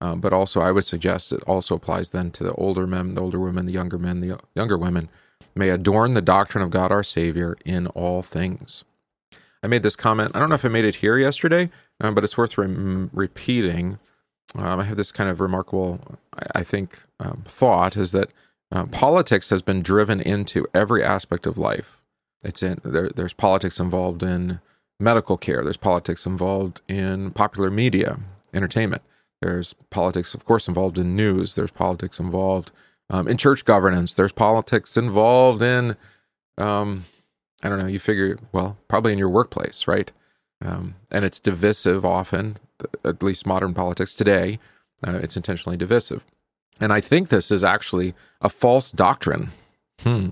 um, 0.00 0.20
but 0.20 0.32
also 0.32 0.60
I 0.60 0.72
would 0.72 0.86
suggest 0.86 1.32
it 1.32 1.42
also 1.44 1.74
applies 1.74 2.10
then 2.10 2.30
to 2.32 2.44
the 2.44 2.54
older 2.54 2.86
men, 2.86 3.14
the 3.14 3.22
older 3.22 3.40
women, 3.40 3.66
the 3.66 3.72
younger 3.72 3.98
men, 3.98 4.20
the 4.20 4.38
younger 4.54 4.76
women, 4.76 5.08
may 5.54 5.70
adorn 5.70 6.10
the 6.10 6.22
doctrine 6.22 6.62
of 6.62 6.70
God 6.70 6.92
our 6.92 7.02
Savior 7.02 7.56
in 7.64 7.86
all 7.88 8.22
things. 8.22 8.84
I 9.62 9.68
made 9.68 9.82
this 9.82 9.96
comment. 9.96 10.32
I 10.34 10.38
don't 10.38 10.48
know 10.48 10.54
if 10.54 10.64
I 10.64 10.68
made 10.68 10.84
it 10.84 10.96
here 10.96 11.18
yesterday, 11.18 11.70
um, 12.00 12.14
but 12.14 12.24
it's 12.24 12.36
worth 12.36 12.58
re- 12.58 13.08
repeating. 13.12 13.98
Um, 14.54 14.80
I 14.80 14.84
have 14.84 14.96
this 14.96 15.12
kind 15.12 15.28
of 15.28 15.40
remarkable, 15.40 16.18
I, 16.32 16.60
I 16.60 16.62
think, 16.62 17.02
um, 17.20 17.42
thought 17.46 17.96
is 17.96 18.12
that 18.12 18.30
uh, 18.72 18.86
politics 18.86 19.50
has 19.50 19.62
been 19.62 19.82
driven 19.82 20.20
into 20.20 20.66
every 20.74 21.02
aspect 21.02 21.46
of 21.46 21.58
life. 21.58 22.00
It's 22.44 22.62
in 22.62 22.80
there, 22.84 23.10
there's 23.10 23.32
politics 23.32 23.80
involved 23.80 24.22
in 24.22 24.60
medical 24.98 25.36
care. 25.36 25.62
There's 25.62 25.76
politics 25.76 26.26
involved 26.26 26.80
in 26.88 27.30
popular 27.32 27.70
media, 27.70 28.18
entertainment. 28.54 29.02
There's 29.40 29.74
politics, 29.90 30.34
of 30.34 30.44
course, 30.44 30.68
involved 30.68 30.98
in 30.98 31.14
news. 31.14 31.54
There's 31.54 31.70
politics 31.70 32.18
involved 32.18 32.72
um, 33.10 33.28
in 33.28 33.36
church 33.36 33.64
governance. 33.64 34.14
There's 34.14 34.32
politics 34.32 34.96
involved 34.96 35.62
in, 35.62 35.96
um, 36.56 37.04
I 37.62 37.68
don't 37.68 37.78
know, 37.78 37.86
you 37.86 37.98
figure, 37.98 38.38
well, 38.52 38.78
probably 38.88 39.12
in 39.12 39.18
your 39.18 39.28
workplace, 39.28 39.86
right? 39.86 40.10
Um, 40.64 40.94
and 41.10 41.24
it's 41.24 41.38
divisive 41.38 42.04
often, 42.04 42.56
at 43.04 43.22
least 43.22 43.46
modern 43.46 43.74
politics 43.74 44.14
today. 44.14 44.58
Uh, 45.06 45.18
it's 45.22 45.36
intentionally 45.36 45.76
divisive. 45.76 46.24
And 46.80 46.92
I 46.92 47.00
think 47.00 47.28
this 47.28 47.50
is 47.50 47.64
actually 47.64 48.14
a 48.40 48.48
false 48.48 48.90
doctrine. 48.90 49.50
Hmm. 50.00 50.28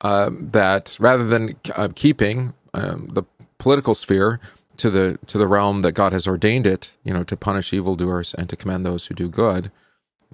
Uh, 0.00 0.30
that 0.32 0.96
rather 0.98 1.24
than 1.24 1.54
uh, 1.76 1.88
keeping 1.94 2.54
um, 2.74 3.08
the 3.12 3.22
political 3.58 3.94
sphere 3.94 4.40
to 4.78 4.90
the 4.90 5.18
to 5.28 5.38
the 5.38 5.46
realm 5.46 5.80
that 5.80 5.92
God 5.92 6.12
has 6.12 6.26
ordained 6.26 6.66
it, 6.66 6.92
you 7.04 7.12
know, 7.12 7.22
to 7.24 7.36
punish 7.36 7.72
evildoers 7.72 8.34
and 8.34 8.48
to 8.48 8.56
commend 8.56 8.84
those 8.84 9.06
who 9.06 9.14
do 9.14 9.28
good. 9.28 9.70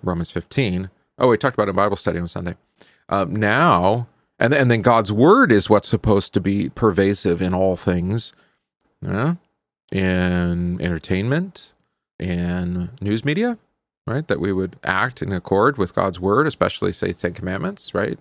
Romans 0.03 0.31
15. 0.31 0.91
Oh, 1.19 1.29
we 1.29 1.37
talked 1.37 1.55
about 1.55 1.69
it 1.69 1.71
in 1.71 1.77
Bible 1.77 1.97
study 1.97 2.19
on 2.19 2.29
Sunday. 2.29 2.55
Um, 3.09 3.35
now, 3.37 4.09
and 4.38 4.55
and 4.55 4.71
then 4.71 4.81
God's 4.81 5.12
word 5.12 5.53
is 5.53 5.69
what's 5.69 5.88
supposed 5.88 6.33
to 6.35 6.41
be 6.41 6.69
pervasive 6.71 7.43
in 7.43 7.53
all 7.53 7.77
things, 7.77 8.33
yeah? 9.03 9.35
In 9.92 10.80
entertainment, 10.80 11.73
in 12.18 12.90
news 13.00 13.25
media, 13.25 13.59
right? 14.07 14.26
That 14.28 14.40
we 14.40 14.52
would 14.52 14.76
act 14.85 15.23
in 15.23 15.33
accord 15.33 15.78
with 15.78 15.95
God's 15.95 16.21
word, 16.21 16.47
especially 16.47 16.92
say 16.92 17.12
Ten 17.12 17.35
Commandments, 17.35 17.95
right? 17.95 18.18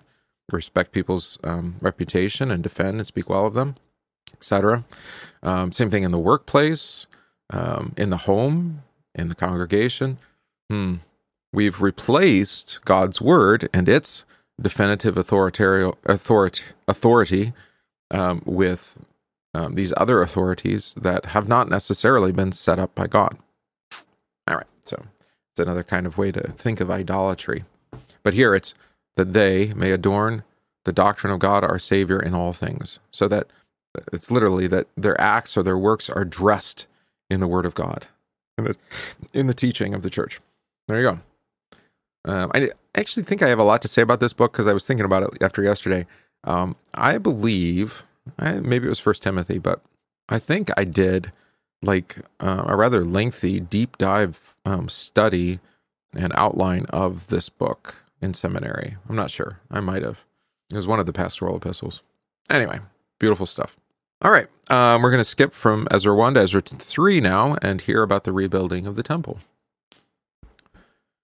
Respect 0.50 0.92
people's 0.92 1.38
um, 1.44 1.76
reputation 1.80 2.50
and 2.50 2.62
defend 2.62 2.96
and 2.96 3.06
speak 3.06 3.28
well 3.28 3.46
of 3.46 3.54
them 3.54 3.76
etc. 4.34 4.84
Um, 5.42 5.72
same 5.72 5.90
thing 5.90 6.04
in 6.04 6.10
the 6.10 6.18
workplace, 6.18 7.06
um, 7.50 7.92
in 7.96 8.10
the 8.10 8.18
home, 8.18 8.82
in 9.14 9.28
the 9.28 9.34
congregation. 9.34 10.18
Hmm. 10.70 10.96
We've 11.52 11.80
replaced 11.80 12.80
God's 12.84 13.20
word 13.20 13.68
and 13.72 13.88
its 13.88 14.24
definitive 14.60 15.16
authoritarian 15.16 15.92
authority, 16.04 16.64
authority 16.86 17.52
um, 18.10 18.42
with 18.44 18.98
um, 19.54 19.74
these 19.74 19.94
other 19.96 20.22
authorities 20.22 20.94
that 20.94 21.26
have 21.26 21.48
not 21.48 21.68
necessarily 21.68 22.32
been 22.32 22.52
set 22.52 22.78
up 22.78 22.94
by 22.94 23.06
God. 23.06 23.38
All 24.48 24.56
right, 24.56 24.66
so 24.84 25.04
it's 25.52 25.60
another 25.60 25.82
kind 25.82 26.06
of 26.06 26.18
way 26.18 26.32
to 26.32 26.40
think 26.40 26.80
of 26.80 26.90
idolatry. 26.90 27.64
But 28.22 28.34
here 28.34 28.54
it's 28.54 28.74
that 29.16 29.32
they 29.32 29.72
may 29.74 29.90
adorn 29.90 30.44
the 30.84 30.92
doctrine 30.92 31.32
of 31.32 31.38
God 31.38 31.64
our 31.64 31.78
Savior 31.78 32.20
in 32.20 32.34
all 32.34 32.52
things, 32.52 33.00
so 33.10 33.28
that 33.28 33.48
it's 34.12 34.30
literally 34.30 34.66
that 34.68 34.86
their 34.96 35.20
acts 35.20 35.56
or 35.56 35.62
their 35.62 35.78
works 35.78 36.08
are 36.08 36.24
dressed 36.24 36.86
in 37.28 37.40
the 37.40 37.48
Word 37.48 37.66
of 37.66 37.74
God, 37.74 38.06
in 38.56 38.64
the, 38.64 38.76
in 39.34 39.46
the 39.46 39.54
teaching 39.54 39.92
of 39.94 40.02
the 40.02 40.10
church. 40.10 40.40
There 40.86 41.00
you 41.00 41.10
go. 41.10 41.20
Um, 42.24 42.50
I 42.54 42.70
actually 42.94 43.24
think 43.24 43.42
I 43.42 43.48
have 43.48 43.58
a 43.58 43.64
lot 43.64 43.82
to 43.82 43.88
say 43.88 44.02
about 44.02 44.20
this 44.20 44.32
book 44.32 44.52
because 44.52 44.66
I 44.66 44.72
was 44.72 44.86
thinking 44.86 45.04
about 45.04 45.22
it 45.22 45.42
after 45.42 45.62
yesterday. 45.62 46.06
Um, 46.44 46.76
I 46.94 47.18
believe, 47.18 48.04
maybe 48.38 48.86
it 48.86 48.90
was 48.90 48.98
First 48.98 49.22
Timothy, 49.22 49.58
but 49.58 49.80
I 50.28 50.38
think 50.38 50.70
I 50.76 50.84
did 50.84 51.32
like 51.82 52.18
uh, 52.40 52.64
a 52.66 52.76
rather 52.76 53.04
lengthy 53.04 53.60
deep 53.60 53.98
dive 53.98 54.54
um, 54.64 54.88
study 54.88 55.60
and 56.14 56.32
outline 56.34 56.86
of 56.90 57.28
this 57.28 57.48
book 57.48 58.04
in 58.20 58.34
seminary. 58.34 58.96
I'm 59.08 59.16
not 59.16 59.30
sure. 59.30 59.60
I 59.70 59.80
might 59.80 60.02
have. 60.02 60.24
It 60.72 60.76
was 60.76 60.86
one 60.86 61.00
of 61.00 61.06
the 61.06 61.12
pastoral 61.12 61.56
epistles. 61.56 62.02
Anyway, 62.50 62.80
Beautiful 63.18 63.46
stuff. 63.46 63.76
All 64.22 64.30
right, 64.30 64.48
um, 64.70 65.02
we're 65.02 65.10
going 65.10 65.22
to 65.22 65.24
skip 65.24 65.52
from 65.52 65.86
Ezra 65.90 66.14
1 66.14 66.34
to 66.34 66.40
Ezra 66.40 66.60
3 66.60 67.20
now 67.20 67.56
and 67.62 67.80
hear 67.80 68.02
about 68.02 68.24
the 68.24 68.32
rebuilding 68.32 68.86
of 68.86 68.96
the 68.96 69.02
temple. 69.02 69.38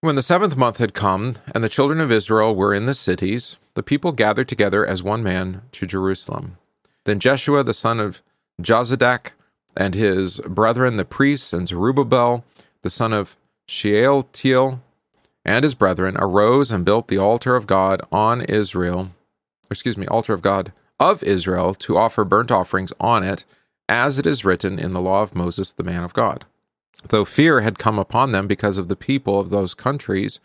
When 0.00 0.16
the 0.16 0.22
seventh 0.22 0.56
month 0.56 0.78
had 0.78 0.92
come, 0.92 1.36
and 1.54 1.64
the 1.64 1.68
children 1.68 2.00
of 2.00 2.12
Israel 2.12 2.54
were 2.54 2.74
in 2.74 2.86
the 2.86 2.94
cities, 2.94 3.56
the 3.74 3.82
people 3.82 4.12
gathered 4.12 4.48
together 4.48 4.86
as 4.86 5.02
one 5.02 5.22
man 5.22 5.62
to 5.72 5.86
Jerusalem. 5.86 6.58
Then 7.04 7.20
Jeshua 7.20 7.62
the 7.62 7.74
son 7.74 8.00
of 8.00 8.22
Jozadak 8.60 9.32
and 9.76 9.94
his 9.94 10.40
brethren 10.40 10.96
the 10.96 11.04
priests, 11.04 11.52
and 11.52 11.68
Zerubbabel 11.68 12.44
the 12.82 12.90
son 12.90 13.12
of 13.12 13.36
Shealtiel 13.66 14.80
and 15.44 15.64
his 15.64 15.74
brethren 15.74 16.16
arose 16.18 16.70
and 16.70 16.84
built 16.84 17.08
the 17.08 17.18
altar 17.18 17.56
of 17.56 17.66
God 17.66 18.00
on 18.10 18.42
Israel, 18.42 19.10
excuse 19.70 19.96
me, 19.96 20.06
altar 20.06 20.32
of 20.32 20.42
God 20.42 20.72
of 20.98 21.22
Israel 21.22 21.74
to 21.74 21.96
offer 21.96 22.24
burnt 22.24 22.50
offerings 22.50 22.92
on 23.00 23.22
it, 23.22 23.44
as 23.88 24.18
it 24.18 24.26
is 24.26 24.44
written 24.44 24.78
in 24.78 24.92
the 24.92 25.00
law 25.00 25.22
of 25.22 25.34
Moses, 25.34 25.72
the 25.72 25.84
man 25.84 26.04
of 26.04 26.14
God. 26.14 26.44
Though 27.08 27.24
fear 27.24 27.60
had 27.60 27.78
come 27.78 27.98
upon 27.98 28.32
them 28.32 28.46
because 28.46 28.78
of 28.78 28.88
the 28.88 28.96
people 28.96 29.38
of 29.38 29.50
those 29.50 29.74
countries, 29.74 30.40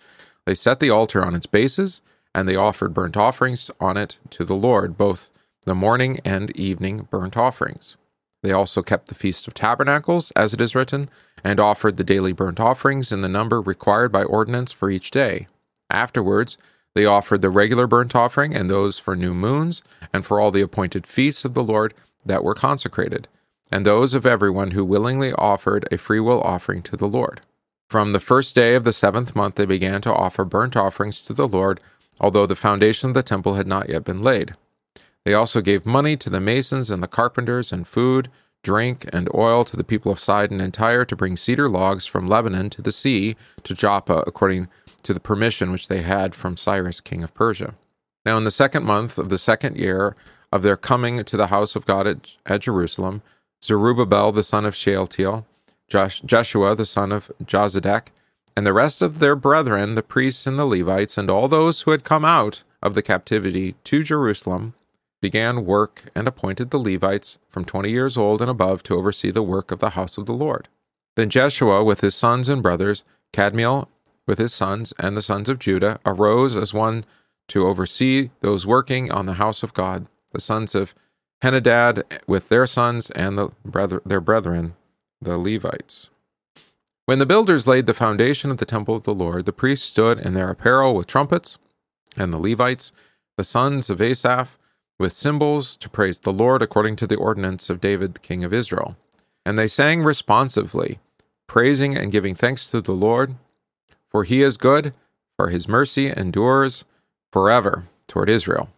they 0.45 0.55
set 0.55 0.79
the 0.79 0.89
altar 0.89 1.23
on 1.23 1.35
its 1.35 1.45
bases, 1.45 2.01
and 2.35 2.47
they 2.47 2.55
offered 2.55 2.93
burnt 2.93 3.15
offerings 3.15 3.71
on 3.79 3.95
it 3.95 4.17
to 4.31 4.43
the 4.43 4.55
Lord, 4.55 4.97
both 4.97 5.29
the 5.69 5.75
morning 5.75 6.19
and 6.25 6.49
evening 6.57 7.07
burnt 7.11 7.37
offerings. 7.37 7.95
They 8.41 8.51
also 8.51 8.81
kept 8.81 9.07
the 9.07 9.15
Feast 9.15 9.47
of 9.47 9.53
Tabernacles, 9.53 10.31
as 10.31 10.51
it 10.51 10.59
is 10.59 10.73
written, 10.73 11.09
and 11.43 11.59
offered 11.59 11.97
the 11.97 12.03
daily 12.03 12.33
burnt 12.33 12.59
offerings 12.59 13.11
in 13.11 13.21
the 13.21 13.29
number 13.29 13.61
required 13.61 14.11
by 14.11 14.23
ordinance 14.23 14.71
for 14.71 14.89
each 14.89 15.11
day. 15.11 15.47
Afterwards, 15.91 16.57
they 16.95 17.05
offered 17.05 17.43
the 17.43 17.51
regular 17.51 17.85
burnt 17.85 18.15
offering 18.15 18.55
and 18.55 18.67
those 18.67 18.97
for 18.97 19.15
new 19.15 19.35
moons, 19.35 19.83
and 20.11 20.25
for 20.25 20.39
all 20.39 20.49
the 20.49 20.61
appointed 20.61 21.05
feasts 21.05 21.45
of 21.45 21.53
the 21.53 21.63
Lord 21.63 21.93
that 22.25 22.43
were 22.43 22.55
consecrated, 22.55 23.27
and 23.71 23.85
those 23.85 24.15
of 24.15 24.25
everyone 24.25 24.71
who 24.71 24.83
willingly 24.83 25.33
offered 25.33 25.87
a 25.91 25.99
freewill 25.99 26.41
offering 26.41 26.81
to 26.81 26.97
the 26.97 27.07
Lord. 27.07 27.41
From 27.89 28.11
the 28.11 28.19
first 28.19 28.55
day 28.55 28.73
of 28.73 28.85
the 28.85 28.93
seventh 28.93 29.35
month 29.35 29.53
they 29.53 29.67
began 29.67 30.01
to 30.01 30.13
offer 30.13 30.45
burnt 30.45 30.75
offerings 30.75 31.21
to 31.21 31.33
the 31.33 31.47
Lord, 31.47 31.79
although 32.19 32.47
the 32.47 32.55
foundation 32.55 33.09
of 33.09 33.13
the 33.13 33.21
temple 33.21 33.53
had 33.53 33.67
not 33.67 33.87
yet 33.87 34.03
been 34.03 34.23
laid. 34.23 34.55
They 35.29 35.35
also 35.35 35.61
gave 35.61 35.85
money 35.85 36.17
to 36.17 36.29
the 36.31 36.39
masons 36.39 36.89
and 36.89 37.03
the 37.03 37.07
carpenters, 37.07 37.71
and 37.71 37.87
food, 37.87 38.31
drink, 38.63 39.07
and 39.13 39.29
oil 39.31 39.63
to 39.63 39.77
the 39.77 39.83
people 39.83 40.11
of 40.11 40.19
Sidon 40.19 40.59
and 40.59 40.73
Tyre 40.73 41.05
to 41.05 41.15
bring 41.15 41.37
cedar 41.37 41.69
logs 41.69 42.07
from 42.07 42.27
Lebanon 42.27 42.71
to 42.71 42.81
the 42.81 42.91
sea 42.91 43.35
to 43.61 43.75
Joppa, 43.75 44.23
according 44.25 44.69
to 45.03 45.13
the 45.13 45.19
permission 45.19 45.71
which 45.71 45.87
they 45.87 46.01
had 46.01 46.33
from 46.33 46.57
Cyrus, 46.57 46.99
king 46.99 47.21
of 47.23 47.35
Persia. 47.35 47.75
Now, 48.25 48.39
in 48.39 48.43
the 48.43 48.49
second 48.49 48.85
month 48.85 49.19
of 49.19 49.29
the 49.29 49.37
second 49.37 49.77
year 49.77 50.15
of 50.51 50.63
their 50.63 50.75
coming 50.75 51.23
to 51.23 51.37
the 51.37 51.47
house 51.53 51.75
of 51.75 51.85
God 51.85 52.07
at, 52.07 52.35
at 52.47 52.61
Jerusalem, 52.61 53.21
Zerubbabel 53.63 54.31
the 54.31 54.41
son 54.41 54.65
of 54.65 54.75
Shealtiel, 54.75 55.45
Josh, 55.87 56.21
Jeshua 56.21 56.73
the 56.73 56.87
son 56.87 57.11
of 57.11 57.31
Jozadak, 57.43 58.07
and 58.57 58.65
the 58.65 58.73
rest 58.73 58.99
of 59.03 59.19
their 59.19 59.35
brethren, 59.35 59.93
the 59.93 60.01
priests 60.01 60.47
and 60.47 60.57
the 60.57 60.65
Levites, 60.65 61.19
and 61.19 61.29
all 61.29 61.47
those 61.47 61.83
who 61.83 61.91
had 61.91 62.03
come 62.03 62.25
out 62.25 62.63
of 62.81 62.95
the 62.95 63.03
captivity 63.03 63.75
to 63.83 64.01
Jerusalem, 64.01 64.73
began 65.21 65.65
work 65.65 66.05
and 66.15 66.27
appointed 66.27 66.71
the 66.71 66.79
Levites 66.79 67.39
from 67.49 67.65
twenty 67.65 67.91
years 67.91 68.17
old 68.17 68.41
and 68.41 68.49
above 68.49 68.83
to 68.83 68.95
oversee 68.95 69.31
the 69.31 69.43
work 69.43 69.71
of 69.71 69.79
the 69.79 69.91
house 69.91 70.17
of 70.17 70.25
the 70.25 70.33
Lord. 70.33 70.67
Then 71.15 71.29
Jeshua 71.29 71.83
with 71.83 72.01
his 72.01 72.15
sons 72.15 72.49
and 72.49 72.61
brothers, 72.61 73.03
Kadmiel 73.33 73.87
with 74.25 74.37
his 74.37 74.53
sons 74.53 74.93
and 74.99 75.17
the 75.17 75.21
sons 75.21 75.49
of 75.49 75.59
Judah, 75.59 75.99
arose 76.05 76.55
as 76.55 76.73
one 76.73 77.03
to 77.47 77.65
oversee 77.65 78.29
those 78.41 78.67
working 78.67 79.11
on 79.11 79.25
the 79.25 79.33
house 79.33 79.63
of 79.63 79.73
God, 79.73 80.07
the 80.31 80.39
sons 80.39 80.75
of 80.75 80.93
Henadad 81.43 82.03
with 82.27 82.49
their 82.49 82.67
sons 82.67 83.09
and 83.11 83.37
the 83.37 83.49
their 84.05 84.21
brethren, 84.21 84.75
the 85.19 85.37
Levites. 85.37 86.09
When 87.05 87.17
the 87.17 87.25
builders 87.25 87.65
laid 87.65 87.87
the 87.87 87.93
foundation 87.95 88.51
of 88.51 88.57
the 88.57 88.67
temple 88.67 88.95
of 88.95 89.03
the 89.03 89.15
Lord, 89.15 89.45
the 89.45 89.51
priests 89.51 89.87
stood 89.87 90.19
in 90.19 90.35
their 90.35 90.51
apparel 90.51 90.93
with 90.93 91.07
trumpets, 91.07 91.57
and 92.15 92.31
the 92.31 92.37
Levites, 92.37 92.91
the 93.35 93.43
sons 93.43 93.89
of 93.89 93.99
Asaph, 93.99 94.58
with 94.99 95.13
cymbals 95.13 95.75
to 95.77 95.89
praise 95.89 96.19
the 96.19 96.33
Lord 96.33 96.61
according 96.61 96.97
to 96.97 97.07
the 97.07 97.15
ordinance 97.15 97.69
of 97.69 97.81
David, 97.81 98.21
king 98.21 98.43
of 98.43 98.53
Israel. 98.53 98.97
And 99.45 99.57
they 99.57 99.67
sang 99.67 100.03
responsively 100.03 100.99
praising 101.47 101.97
and 101.97 102.11
giving 102.11 102.35
thanks 102.35 102.65
to 102.67 102.81
the 102.81 102.93
Lord, 102.93 103.35
for 104.09 104.23
he 104.23 104.43
is 104.43 104.57
good, 104.57 104.93
for 105.35 105.49
his 105.49 105.67
mercy 105.67 106.07
endures 106.15 106.85
forever 107.31 107.85
toward 108.07 108.29
Israel. 108.29 108.69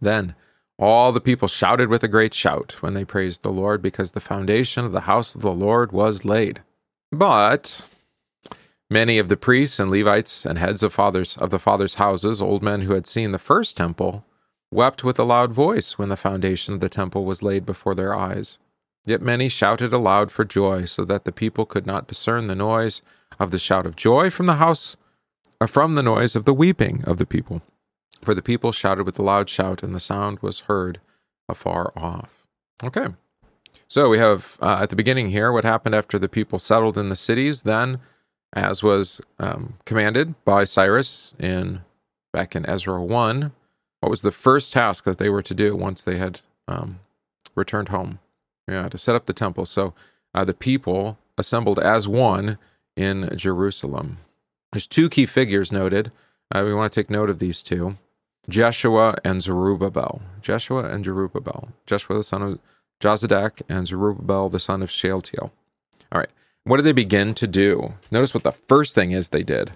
Then 0.00 0.34
all 0.78 1.12
the 1.12 1.20
people 1.20 1.48
shouted 1.48 1.88
with 1.88 2.02
a 2.04 2.08
great 2.08 2.32
shout 2.32 2.76
when 2.80 2.94
they 2.94 3.04
praised 3.04 3.42
the 3.42 3.50
Lord, 3.50 3.82
because 3.82 4.12
the 4.12 4.20
foundation 4.20 4.84
of 4.84 4.92
the 4.92 5.02
house 5.02 5.34
of 5.34 5.42
the 5.42 5.52
Lord 5.52 5.92
was 5.92 6.24
laid. 6.24 6.62
But 7.10 7.84
many 8.88 9.18
of 9.18 9.28
the 9.28 9.36
priests 9.36 9.80
and 9.80 9.90
Levites 9.90 10.46
and 10.46 10.58
heads 10.58 10.82
of 10.82 10.94
fathers 10.94 11.36
of 11.36 11.50
the 11.50 11.58
fathers' 11.58 11.94
houses, 11.94 12.40
old 12.40 12.62
men 12.62 12.82
who 12.82 12.94
had 12.94 13.06
seen 13.06 13.32
the 13.32 13.38
first 13.38 13.76
temple, 13.76 14.24
wept 14.70 15.04
with 15.04 15.18
a 15.18 15.24
loud 15.24 15.52
voice 15.52 15.98
when 15.98 16.08
the 16.08 16.16
foundation 16.16 16.74
of 16.74 16.80
the 16.80 16.88
temple 16.88 17.24
was 17.24 17.42
laid 17.42 17.64
before 17.64 17.94
their 17.94 18.14
eyes. 18.14 18.58
Yet 19.04 19.22
many 19.22 19.48
shouted 19.48 19.92
aloud 19.92 20.30
for 20.30 20.44
joy, 20.44 20.84
so 20.84 21.04
that 21.04 21.24
the 21.24 21.32
people 21.32 21.64
could 21.64 21.86
not 21.86 22.08
discern 22.08 22.46
the 22.46 22.54
noise 22.54 23.00
of 23.38 23.50
the 23.50 23.58
shout 23.58 23.86
of 23.86 23.96
joy 23.96 24.28
from 24.28 24.46
the 24.46 24.54
house, 24.54 24.96
or 25.60 25.64
uh, 25.64 25.68
from 25.68 25.94
the 25.94 26.02
noise 26.02 26.36
of 26.36 26.44
the 26.44 26.54
weeping 26.54 27.02
of 27.04 27.16
the 27.16 27.26
people. 27.26 27.62
For 28.22 28.34
the 28.34 28.42
people 28.42 28.72
shouted 28.72 29.06
with 29.06 29.18
a 29.18 29.22
loud 29.22 29.48
shout, 29.48 29.82
and 29.82 29.94
the 29.94 30.00
sound 30.00 30.40
was 30.40 30.60
heard 30.60 31.00
afar 31.48 31.92
off. 31.96 32.44
Okay. 32.84 33.06
So 33.86 34.10
we 34.10 34.18
have 34.18 34.58
uh, 34.60 34.80
at 34.82 34.90
the 34.90 34.96
beginning 34.96 35.30
here 35.30 35.52
what 35.52 35.64
happened 35.64 35.94
after 35.94 36.18
the 36.18 36.28
people 36.28 36.58
settled 36.58 36.98
in 36.98 37.08
the 37.08 37.16
cities. 37.16 37.62
Then, 37.62 38.00
as 38.52 38.82
was 38.82 39.20
um, 39.38 39.78
commanded 39.86 40.34
by 40.44 40.64
Cyrus 40.64 41.32
in 41.38 41.82
back 42.32 42.54
in 42.54 42.66
Ezra 42.66 43.02
one, 43.02 43.52
what 44.00 44.10
was 44.10 44.22
the 44.22 44.32
first 44.32 44.72
task 44.72 45.04
that 45.04 45.18
they 45.18 45.28
were 45.28 45.42
to 45.42 45.54
do 45.54 45.74
once 45.74 46.02
they 46.02 46.18
had 46.18 46.40
um, 46.66 47.00
returned 47.54 47.88
home? 47.88 48.20
Yeah, 48.66 48.88
to 48.88 48.98
set 48.98 49.14
up 49.14 49.26
the 49.26 49.32
temple. 49.32 49.66
So 49.66 49.94
uh, 50.34 50.44
the 50.44 50.54
people 50.54 51.18
assembled 51.36 51.78
as 51.78 52.06
one 52.06 52.58
in 52.96 53.30
Jerusalem. 53.36 54.18
There's 54.72 54.86
two 54.86 55.08
key 55.08 55.26
figures 55.26 55.72
noted. 55.72 56.12
Uh, 56.54 56.62
we 56.64 56.74
want 56.74 56.92
to 56.92 57.00
take 57.00 57.10
note 57.10 57.30
of 57.30 57.38
these 57.38 57.62
two. 57.62 57.96
Jeshua 58.48 59.14
and 59.24 59.42
Zerubbabel. 59.42 60.22
Jeshua 60.40 60.84
and 60.84 61.04
Zerubbabel. 61.04 61.70
Jeshua 61.86 62.16
the 62.16 62.22
son 62.22 62.42
of 62.42 62.58
Jozadak 63.00 63.62
and 63.68 63.86
Zerubbabel 63.86 64.48
the 64.48 64.60
son 64.60 64.82
of 64.82 64.90
Shealtiel. 64.90 65.52
All 66.12 66.20
right. 66.20 66.30
What 66.64 66.76
did 66.76 66.84
they 66.84 66.92
begin 66.92 67.34
to 67.34 67.46
do? 67.46 67.94
Notice 68.10 68.34
what 68.34 68.44
the 68.44 68.52
first 68.52 68.94
thing 68.94 69.12
is 69.12 69.28
they 69.28 69.42
did. 69.42 69.72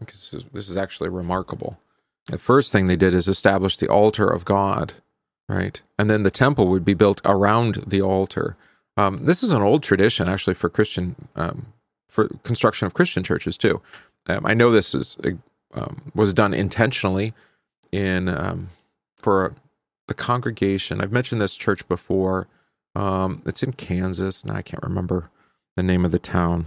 This 0.00 0.34
is, 0.34 0.44
this 0.52 0.68
is 0.68 0.76
actually 0.76 1.08
remarkable. 1.08 1.78
The 2.26 2.38
first 2.38 2.72
thing 2.72 2.86
they 2.86 2.96
did 2.96 3.14
is 3.14 3.28
establish 3.28 3.76
the 3.76 3.88
altar 3.88 4.28
of 4.28 4.44
God, 4.44 4.94
right? 5.48 5.80
And 5.98 6.10
then 6.10 6.22
the 6.24 6.30
temple 6.30 6.66
would 6.68 6.84
be 6.84 6.94
built 6.94 7.20
around 7.24 7.84
the 7.86 8.02
altar. 8.02 8.56
Um, 8.96 9.24
this 9.24 9.42
is 9.42 9.52
an 9.52 9.62
old 9.62 9.82
tradition, 9.82 10.28
actually, 10.28 10.54
for 10.54 10.68
Christian, 10.68 11.14
um, 11.36 11.66
for 12.08 12.28
construction 12.42 12.86
of 12.86 12.94
Christian 12.94 13.22
churches 13.22 13.56
too. 13.56 13.80
Um, 14.28 14.44
I 14.44 14.54
know 14.54 14.70
this 14.70 14.94
is 14.94 15.16
um, 15.74 16.10
was 16.14 16.32
done 16.34 16.54
intentionally 16.54 17.32
in 17.92 18.28
um, 18.28 18.68
for 19.16 19.54
the 20.08 20.14
congregation. 20.14 21.00
I've 21.00 21.12
mentioned 21.12 21.40
this 21.40 21.54
church 21.54 21.86
before. 21.88 22.48
Um, 22.94 23.42
it's 23.44 23.62
in 23.62 23.72
Kansas. 23.72 24.42
and 24.42 24.50
I 24.50 24.62
can't 24.62 24.82
remember 24.82 25.30
the 25.76 25.82
name 25.82 26.04
of 26.04 26.10
the 26.10 26.18
town. 26.18 26.66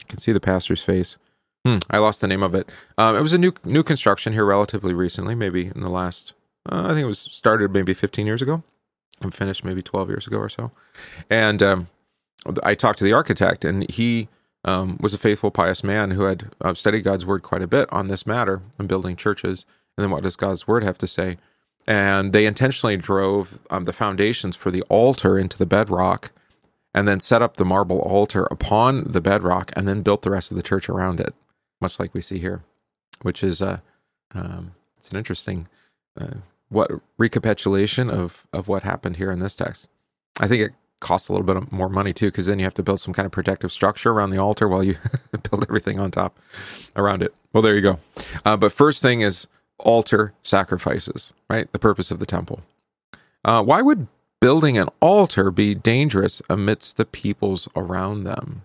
I 0.00 0.04
can 0.04 0.18
see 0.18 0.32
the 0.32 0.40
pastor's 0.40 0.82
face. 0.82 1.18
Hmm, 1.64 1.78
I 1.90 1.98
lost 1.98 2.20
the 2.20 2.28
name 2.28 2.42
of 2.42 2.54
it. 2.54 2.68
Um, 2.98 3.16
it 3.16 3.20
was 3.22 3.32
a 3.32 3.38
new 3.38 3.52
new 3.64 3.82
construction 3.82 4.32
here 4.32 4.44
relatively 4.44 4.92
recently, 4.92 5.34
maybe 5.34 5.66
in 5.74 5.80
the 5.80 5.88
last. 5.88 6.34
Uh, 6.70 6.84
I 6.86 6.88
think 6.88 7.04
it 7.04 7.06
was 7.06 7.18
started 7.18 7.72
maybe 7.72 7.94
15 7.94 8.26
years 8.26 8.42
ago, 8.42 8.62
and 9.20 9.34
finished 9.34 9.64
maybe 9.64 9.82
12 9.82 10.08
years 10.08 10.26
ago 10.26 10.38
or 10.38 10.48
so. 10.48 10.72
And 11.30 11.62
um, 11.62 11.88
I 12.62 12.74
talked 12.74 12.98
to 12.98 13.04
the 13.04 13.12
architect, 13.12 13.64
and 13.64 13.88
he 13.90 14.28
um, 14.64 14.98
was 15.00 15.14
a 15.14 15.18
faithful, 15.18 15.50
pious 15.50 15.82
man 15.84 16.12
who 16.12 16.24
had 16.24 16.50
uh, 16.60 16.74
studied 16.74 17.02
God's 17.02 17.24
word 17.24 17.42
quite 17.42 17.62
a 17.62 17.66
bit 17.66 17.90
on 17.92 18.08
this 18.08 18.26
matter 18.26 18.62
and 18.78 18.88
building 18.88 19.16
churches 19.16 19.66
and 19.96 20.02
then 20.02 20.10
what 20.10 20.22
does 20.22 20.36
God's 20.36 20.66
word 20.66 20.82
have 20.82 20.98
to 20.98 21.06
say? 21.06 21.38
And 21.86 22.32
they 22.32 22.46
intentionally 22.46 22.96
drove 22.96 23.58
um, 23.70 23.84
the 23.84 23.92
foundations 23.92 24.56
for 24.56 24.70
the 24.70 24.82
altar 24.82 25.38
into 25.38 25.58
the 25.58 25.66
bedrock 25.66 26.32
and 26.94 27.06
then 27.06 27.20
set 27.20 27.42
up 27.42 27.56
the 27.56 27.64
marble 27.64 27.98
altar 28.00 28.44
upon 28.50 29.04
the 29.04 29.20
bedrock 29.20 29.70
and 29.76 29.86
then 29.86 30.02
built 30.02 30.22
the 30.22 30.30
rest 30.30 30.50
of 30.50 30.56
the 30.56 30.62
church 30.62 30.88
around 30.88 31.20
it, 31.20 31.34
much 31.80 31.98
like 31.98 32.14
we 32.14 32.20
see 32.20 32.38
here, 32.38 32.62
which 33.22 33.42
is 33.42 33.62
uh, 33.62 33.78
um, 34.34 34.74
it's 34.96 35.10
an 35.10 35.16
interesting 35.16 35.68
uh, 36.20 36.38
what 36.68 36.90
recapitulation 37.18 38.10
of 38.10 38.46
of 38.52 38.68
what 38.68 38.82
happened 38.82 39.16
here 39.16 39.30
in 39.30 39.38
this 39.38 39.54
text. 39.54 39.86
I 40.40 40.48
think 40.48 40.62
it 40.62 40.72
costs 41.00 41.28
a 41.28 41.32
little 41.32 41.46
bit 41.46 41.70
more 41.70 41.88
money 41.88 42.12
too, 42.12 42.28
because 42.28 42.46
then 42.46 42.58
you 42.58 42.64
have 42.64 42.74
to 42.74 42.82
build 42.82 42.98
some 42.98 43.12
kind 43.12 43.26
of 43.26 43.32
protective 43.32 43.70
structure 43.70 44.10
around 44.10 44.30
the 44.30 44.38
altar 44.38 44.66
while 44.66 44.82
you 44.82 44.96
build 45.50 45.62
everything 45.64 46.00
on 46.00 46.10
top 46.10 46.38
around 46.96 47.22
it. 47.22 47.34
Well, 47.52 47.62
there 47.62 47.74
you 47.74 47.82
go. 47.82 47.98
Uh, 48.44 48.56
but 48.56 48.72
first 48.72 49.02
thing 49.02 49.20
is 49.20 49.46
altar 49.78 50.32
sacrifices, 50.42 51.34
right? 51.50 51.70
The 51.72 51.78
purpose 51.78 52.10
of 52.10 52.20
the 52.20 52.26
temple. 52.26 52.62
Uh, 53.44 53.62
why 53.62 53.82
would 53.82 54.08
building 54.40 54.78
an 54.78 54.88
altar 55.00 55.50
be 55.50 55.74
dangerous 55.74 56.40
amidst 56.48 56.96
the 56.96 57.04
peoples 57.04 57.68
around 57.76 58.22
them? 58.24 58.62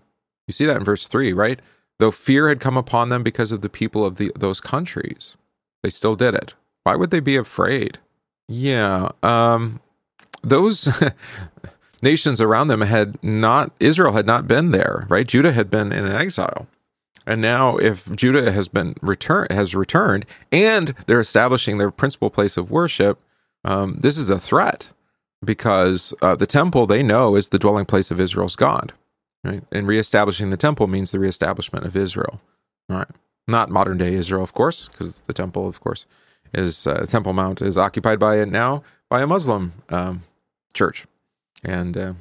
You 0.48 0.54
see 0.54 0.66
that 0.66 0.78
in 0.78 0.84
verse 0.84 1.08
3, 1.08 1.34
right? 1.34 1.60
Though 2.00 2.12
fear 2.12 2.48
had 2.50 2.60
come 2.60 2.78
upon 2.78 3.10
them 3.10 3.24
because 3.24 3.52
of 3.52 3.62
the 3.62 3.70
people 3.70 4.06
of 4.06 4.18
the, 4.18 4.32
those 4.36 4.62
countries, 4.62 5.36
they 5.84 5.90
still 5.90 6.16
did 6.16 6.34
it. 6.34 6.56
Why 6.84 6.96
would 6.96 7.12
they 7.12 7.20
be 7.20 7.36
afraid? 7.36 8.00
Yeah, 8.48 9.10
um, 9.22 9.82
those 10.42 10.88
nations 12.02 12.42
around 12.42 12.68
them 12.68 12.82
had 12.82 13.22
not, 13.24 13.72
Israel 13.80 14.14
had 14.14 14.26
not 14.26 14.48
been 14.48 14.72
there, 14.72 15.06
right? 15.10 15.28
Judah 15.28 15.52
had 15.52 15.70
been 15.70 15.92
in 15.92 16.08
exile. 16.08 16.68
And 17.28 17.42
now, 17.42 17.78
if 17.78 18.12
Judah 18.16 18.52
has 18.52 18.70
been 18.70 18.96
return 19.02 19.48
has 19.52 19.76
returned, 19.76 20.26
and 20.52 20.96
they're 21.06 21.20
establishing 21.20 21.78
their 21.78 21.92
principal 21.92 22.32
place 22.32 22.58
of 22.58 22.72
worship, 22.72 23.20
um, 23.64 23.98
this 24.00 24.18
is 24.18 24.30
a 24.32 24.40
threat 24.40 24.94
because 25.44 26.14
uh, 26.22 26.36
the 26.36 26.48
temple 26.48 26.88
they 26.88 27.04
know 27.04 27.36
is 27.36 27.50
the 27.50 27.60
dwelling 27.60 27.86
place 27.86 28.10
of 28.10 28.20
Israel's 28.20 28.56
God. 28.56 28.94
Right, 29.44 29.64
and 29.72 29.88
reestablishing 29.88 30.50
the 30.50 30.58
temple 30.58 30.88
means 30.88 31.12
the 31.12 31.20
reestablishment 31.20 31.86
of 31.86 31.96
Israel. 31.96 32.42
Right, 32.90 33.08
not 33.48 33.70
modern 33.70 33.98
day 33.98 34.14
Israel, 34.14 34.44
of 34.44 34.54
course, 34.54 34.90
because 34.90 35.22
the 35.22 35.34
temple, 35.34 35.68
of 35.68 35.80
course, 35.80 36.06
is 36.54 36.86
uh, 36.86 37.06
Temple 37.06 37.34
Mount 37.34 37.62
is 37.62 37.78
occupied 37.78 38.20
by 38.20 38.40
it 38.40 38.50
now 38.50 38.84
by 39.10 39.22
a 39.22 39.28
Muslim 39.28 39.74
um, 39.90 40.24
church, 40.74 41.06
and 41.64 41.96
uh, 41.96 42.14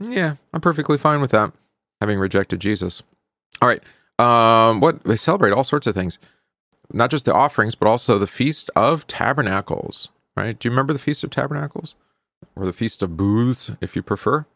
yeah, 0.00 0.36
I'm 0.52 0.60
perfectly 0.60 0.98
fine 0.98 1.20
with 1.20 1.30
that, 1.30 1.52
having 2.00 2.18
rejected 2.18 2.60
Jesus. 2.60 3.02
All 3.62 3.68
right. 3.68 3.82
Um, 4.18 4.80
what 4.80 5.04
they 5.04 5.16
celebrate 5.16 5.52
all 5.52 5.62
sorts 5.62 5.86
of 5.86 5.94
things, 5.94 6.18
not 6.92 7.10
just 7.10 7.24
the 7.24 7.34
offerings, 7.34 7.76
but 7.76 7.86
also 7.86 8.18
the 8.18 8.26
feast 8.26 8.68
of 8.74 9.06
tabernacles. 9.06 10.08
Right? 10.36 10.58
Do 10.58 10.66
you 10.66 10.70
remember 10.70 10.92
the 10.92 10.98
feast 10.98 11.22
of 11.22 11.30
tabernacles, 11.30 11.94
or 12.56 12.64
the 12.64 12.72
feast 12.72 13.02
of 13.02 13.16
booths, 13.16 13.70
if 13.80 13.94
you 13.94 14.02
prefer? 14.02 14.46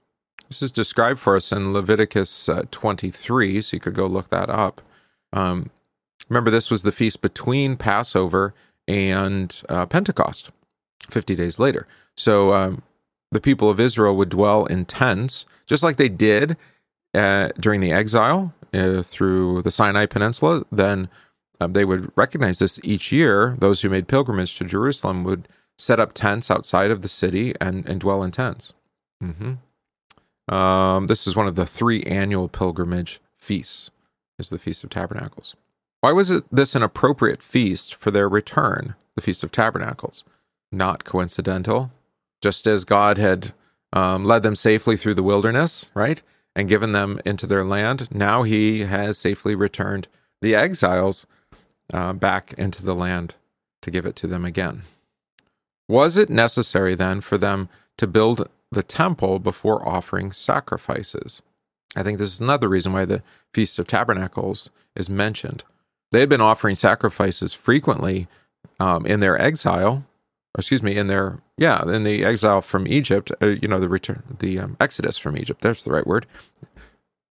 This 0.53 0.61
is 0.61 0.71
described 0.71 1.19
for 1.19 1.35
us 1.35 1.51
in 1.51 1.73
Leviticus 1.73 2.47
uh, 2.47 2.65
23, 2.71 3.63
so 3.63 3.75
you 3.75 3.81
could 3.81 3.95
go 3.95 4.07
look 4.07 4.29
that 4.29 4.51
up. 4.51 4.83
Um, 5.33 5.71
remember, 6.29 6.51
this 6.51 6.71
was 6.71 6.83
the 6.83 6.93
feast 6.93 7.23
between 7.23 7.79
Passover 7.79 8.53
and 8.87 9.63
uh, 9.71 9.87
Pentecost, 9.87 10.51
50 11.09 11.37
days 11.37 11.59
later. 11.59 11.87
So 12.19 12.53
um, 12.53 12.83
the 13.31 13.41
people 13.41 13.71
of 13.71 13.81
Israel 13.81 14.15
would 14.15 14.29
dwell 14.29 14.67
in 14.67 14.85
tents, 14.85 15.47
just 15.65 15.83
like 15.83 15.97
they 15.97 16.11
did 16.11 16.59
uh, 17.15 17.49
during 17.59 17.81
the 17.81 17.93
exile 17.93 18.53
uh, 18.75 19.03
through 19.03 19.63
the 19.63 19.71
Sinai 19.71 20.05
Peninsula, 20.05 20.67
then 20.71 21.09
um, 21.61 21.73
they 21.73 21.87
would 21.87 22.13
recognize 22.15 22.59
this 22.59 22.79
each 22.85 23.11
year. 23.11 23.57
Those 23.59 23.81
who 23.81 23.89
made 23.89 24.07
pilgrimage 24.07 24.59
to 24.59 24.65
Jerusalem 24.65 25.25
would 25.25 25.49
set 25.79 25.99
up 25.99 26.13
tents 26.13 26.51
outside 26.51 26.91
of 26.91 27.01
the 27.01 27.09
city 27.09 27.55
and, 27.59 27.89
and 27.89 27.99
dwell 27.99 28.23
in 28.23 28.33
tents. 28.33 28.75
Mm-hmm. 29.25 29.53
Um, 30.49 31.07
this 31.07 31.27
is 31.27 31.37
one 31.37 31.47
of 31.47 31.55
the 31.55 31.67
three 31.67 32.03
annual 32.03 32.49
pilgrimage 32.49 33.21
feasts, 33.37 33.91
is 34.39 34.51
the 34.51 34.59
Feast 34.59 34.85
of 34.85 34.91
Tabernacles. 34.91 35.55
Why 36.01 36.13
was 36.13 36.31
it 36.31 36.45
this 36.51 36.75
an 36.75 36.83
appropriate 36.83 37.43
feast 37.43 37.95
for 37.95 38.11
their 38.11 38.29
return, 38.29 38.95
the 39.15 39.23
Feast 39.23 39.45
of 39.45 39.53
Tabernacles? 39.53 40.25
Not 40.73 41.05
coincidental. 41.05 41.93
Just 42.41 42.67
as 42.67 42.85
God 42.85 43.19
had 43.19 43.53
um, 43.93 44.25
led 44.25 44.43
them 44.43 44.57
safely 44.57 44.97
through 44.97 45.15
the 45.15 45.23
wilderness, 45.23 45.91
right? 45.95 46.21
and 46.55 46.69
given 46.69 46.93
them 46.93 47.21
into 47.25 47.47
their 47.47 47.65
land. 47.65 48.09
Now 48.11 48.43
he 48.43 48.81
has 48.81 49.19
safely 49.19 49.55
returned 49.55 50.09
the 50.41 50.55
exiles 50.55 51.27
uh, 51.93 52.13
back 52.13 52.53
into 52.55 52.85
the 52.85 52.95
land 52.95 53.35
to 53.83 53.91
give 53.91 54.07
it 54.07 54.17
to 54.17 54.27
them 54.27 54.45
again. 54.45 54.83
Was 55.89 56.17
it 56.17 56.31
necessary 56.31 56.95
then 56.95 57.21
for 57.21 57.39
them 57.39 57.69
to 57.97 58.07
build 58.07 58.49
the 58.73 58.83
temple 58.83 59.39
before 59.39 59.87
offering 59.87 60.33
sacrifices? 60.33 61.43
I 61.95 62.03
think 62.03 62.19
this 62.19 62.33
is 62.33 62.41
another 62.41 62.69
reason 62.69 62.93
why 62.93 63.05
the 63.05 63.23
Feast 63.53 63.79
of 63.79 63.87
Tabernacles 63.87 64.71
is 64.97 65.11
mentioned. 65.11 65.65
They 66.11 66.21
had 66.21 66.29
been 66.29 66.41
offering 66.41 66.75
sacrifices 66.75 67.53
frequently 67.53 68.29
um, 68.81 69.07
in 69.07 69.21
their 69.21 69.41
exile, 69.41 70.05
excuse 70.57 70.83
me, 70.83 70.97
in 70.97 71.07
their 71.07 71.39
yeah, 71.59 71.83
in 71.89 72.03
the 72.03 72.25
exile 72.25 72.63
from 72.63 72.87
Egypt, 72.89 73.31
uh, 73.43 73.47
you 73.47 73.69
know, 73.69 73.79
the 73.79 73.89
return, 73.89 74.23
the 74.41 74.59
um, 74.59 74.77
exodus 74.81 75.19
from 75.19 75.37
Egypt. 75.37 75.61
There's 75.61 75.85
the 75.85 75.93
right 75.93 76.07
word. 76.07 76.27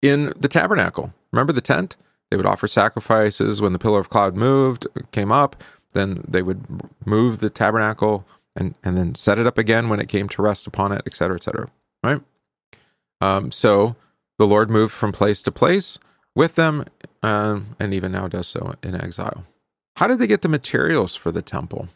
in 0.01 0.33
the 0.37 0.47
tabernacle. 0.47 1.13
Remember 1.31 1.53
the 1.53 1.61
tent? 1.61 1.95
They 2.29 2.37
would 2.37 2.45
offer 2.45 2.67
sacrifices 2.67 3.61
when 3.61 3.73
the 3.73 3.79
pillar 3.79 3.99
of 3.99 4.09
cloud 4.09 4.35
moved, 4.35 4.87
came 5.11 5.31
up. 5.31 5.63
Then 5.93 6.23
they 6.27 6.41
would 6.41 6.65
move 7.05 7.39
the 7.39 7.49
tabernacle 7.49 8.27
and, 8.57 8.75
and 8.83 8.97
then 8.97 9.15
set 9.15 9.39
it 9.39 9.47
up 9.47 9.57
again 9.57 9.87
when 9.87 10.01
it 10.01 10.09
came 10.09 10.27
to 10.27 10.41
rest 10.41 10.67
upon 10.67 10.91
it, 10.91 11.03
et 11.05 11.15
cetera, 11.15 11.37
et 11.37 11.43
cetera. 11.43 11.69
Right? 12.03 12.21
Um, 13.21 13.51
so 13.51 13.95
the 14.37 14.47
Lord 14.47 14.69
moved 14.69 14.93
from 14.93 15.11
place 15.11 15.41
to 15.43 15.51
place 15.51 15.99
with 16.35 16.55
them 16.55 16.85
um, 17.23 17.75
and 17.79 17.93
even 17.93 18.11
now 18.11 18.27
does 18.27 18.47
so 18.47 18.75
in 18.83 18.95
exile. 18.95 19.45
How 19.95 20.07
did 20.07 20.19
they 20.19 20.27
get 20.27 20.41
the 20.41 20.49
materials 20.49 21.15
for 21.15 21.31
the 21.31 21.41
temple? 21.41 21.87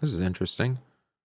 This 0.00 0.12
is 0.12 0.20
interesting. 0.20 0.78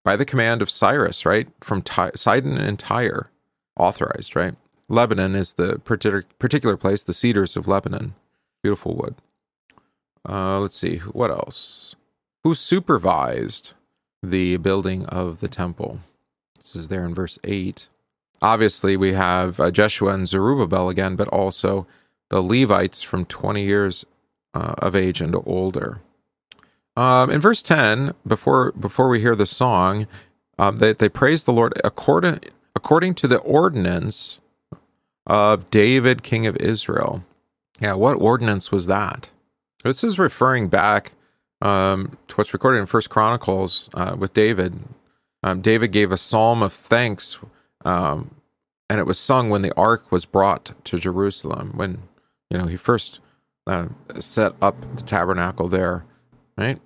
By 0.03 0.15
the 0.15 0.25
command 0.25 0.61
of 0.61 0.69
Cyrus, 0.69 1.25
right? 1.25 1.47
From 1.61 1.81
Ty- 1.81 2.11
Sidon 2.15 2.57
and 2.57 2.79
Tyre, 2.79 3.29
authorized, 3.77 4.35
right? 4.35 4.55
Lebanon 4.89 5.35
is 5.35 5.53
the 5.53 5.79
particular 5.79 6.77
place, 6.77 7.03
the 7.03 7.13
cedars 7.13 7.55
of 7.57 7.67
Lebanon. 7.67 8.15
Beautiful 8.63 8.95
wood. 8.95 9.15
Uh, 10.27 10.59
let's 10.59 10.77
see, 10.77 10.97
what 10.97 11.31
else? 11.31 11.95
Who 12.43 12.55
supervised 12.55 13.73
the 14.21 14.57
building 14.57 15.05
of 15.05 15.39
the 15.39 15.47
temple? 15.47 15.99
This 16.57 16.75
is 16.75 16.87
there 16.87 17.05
in 17.05 17.13
verse 17.13 17.39
8. 17.43 17.87
Obviously, 18.41 18.97
we 18.97 19.13
have 19.13 19.59
uh, 19.59 19.71
Jeshua 19.71 20.13
and 20.13 20.27
Zerubbabel 20.27 20.89
again, 20.89 21.15
but 21.15 21.27
also 21.29 21.87
the 22.29 22.41
Levites 22.41 23.01
from 23.01 23.25
20 23.25 23.63
years 23.63 24.05
uh, 24.53 24.75
of 24.79 24.95
age 24.95 25.21
and 25.21 25.35
older. 25.45 26.01
Um, 26.95 27.29
in 27.29 27.39
verse 27.39 27.61
10, 27.61 28.13
before 28.25 28.71
before 28.71 29.07
we 29.07 29.21
hear 29.21 29.35
the 29.35 29.45
song, 29.45 30.07
um, 30.57 30.77
they, 30.77 30.93
they 30.93 31.09
praise 31.09 31.43
the 31.43 31.53
Lord 31.53 31.73
according, 31.83 32.39
according 32.75 33.13
to 33.15 33.27
the 33.27 33.37
ordinance 33.37 34.39
of 35.27 35.69
David, 35.69 36.23
king 36.23 36.47
of 36.47 36.57
Israel. 36.57 37.23
Yeah, 37.79 37.93
what 37.93 38.15
ordinance 38.15 38.71
was 38.71 38.87
that? 38.87 39.29
This 39.83 40.03
is 40.03 40.17
referring 40.17 40.69
back 40.69 41.11
um, 41.61 42.17
to 42.27 42.35
what's 42.35 42.53
recorded 42.53 42.79
in 42.79 42.85
First 42.85 43.09
Chronicles 43.09 43.89
uh, 43.93 44.15
with 44.17 44.33
David. 44.33 44.79
Um, 45.43 45.61
David 45.61 45.91
gave 45.91 46.11
a 46.11 46.17
psalm 46.17 46.61
of 46.61 46.73
thanks, 46.73 47.37
um, 47.85 48.35
and 48.89 48.99
it 48.99 49.05
was 49.05 49.19
sung 49.19 49.49
when 49.49 49.61
the 49.61 49.73
ark 49.75 50.11
was 50.11 50.25
brought 50.25 50.73
to 50.85 50.97
Jerusalem. 50.97 51.73
When 51.75 52.03
you 52.49 52.57
know 52.57 52.65
he 52.65 52.77
first 52.77 53.19
uh, 53.65 53.87
set 54.19 54.53
up 54.61 54.75
the 54.95 55.03
tabernacle 55.03 55.67
there, 55.67 56.05
right? 56.57 56.79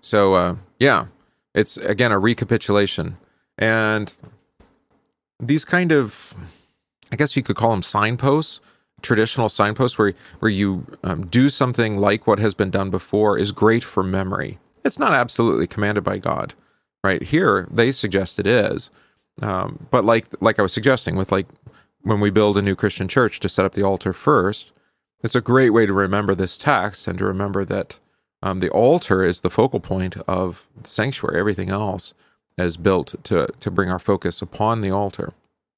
So 0.00 0.34
uh, 0.34 0.56
yeah, 0.78 1.06
it's 1.54 1.76
again 1.76 2.12
a 2.12 2.18
recapitulation, 2.18 3.16
and 3.58 4.12
these 5.40 5.64
kind 5.64 5.92
of 5.92 6.36
I 7.12 7.16
guess 7.16 7.36
you 7.36 7.42
could 7.42 7.56
call 7.56 7.70
them 7.70 7.82
signposts, 7.82 8.60
traditional 9.04 9.48
signposts 9.48 9.98
where 9.98 10.14
where 10.40 10.50
you 10.50 10.86
um, 11.04 11.26
do 11.26 11.48
something 11.48 11.98
like 11.98 12.26
what 12.26 12.38
has 12.38 12.54
been 12.54 12.70
done 12.70 12.90
before 12.90 13.38
is 13.38 13.52
great 13.52 13.84
for 13.84 14.02
memory. 14.02 14.58
It's 14.84 14.98
not 14.98 15.12
absolutely 15.12 15.66
commanded 15.66 16.02
by 16.02 16.18
God, 16.18 16.54
right? 17.02 17.22
Here 17.22 17.68
they 17.70 17.92
suggest 17.92 18.38
it 18.38 18.46
is, 18.46 18.90
um, 19.40 19.86
but 19.90 20.04
like 20.04 20.26
like 20.40 20.58
I 20.58 20.62
was 20.62 20.72
suggesting 20.72 21.16
with 21.16 21.30
like 21.30 21.46
when 22.02 22.20
we 22.20 22.30
build 22.30 22.58
a 22.58 22.62
new 22.62 22.74
Christian 22.74 23.08
church 23.08 23.40
to 23.40 23.48
set 23.48 23.64
up 23.64 23.74
the 23.74 23.84
altar 23.84 24.12
first, 24.12 24.72
it's 25.22 25.36
a 25.36 25.40
great 25.40 25.70
way 25.70 25.86
to 25.86 25.92
remember 25.92 26.34
this 26.34 26.56
text 26.56 27.06
and 27.06 27.18
to 27.18 27.24
remember 27.24 27.64
that 27.64 27.98
um, 28.42 28.58
the 28.58 28.70
altar 28.70 29.22
is 29.24 29.40
the 29.40 29.50
focal 29.50 29.80
point 29.80 30.16
of 30.28 30.66
the 30.82 30.88
sanctuary. 30.88 31.38
Everything 31.38 31.70
else 31.70 32.12
is 32.58 32.76
built 32.76 33.14
to 33.24 33.48
to 33.60 33.70
bring 33.70 33.90
our 33.90 33.98
focus 33.98 34.42
upon 34.42 34.80
the 34.80 34.90
altar, 34.90 35.32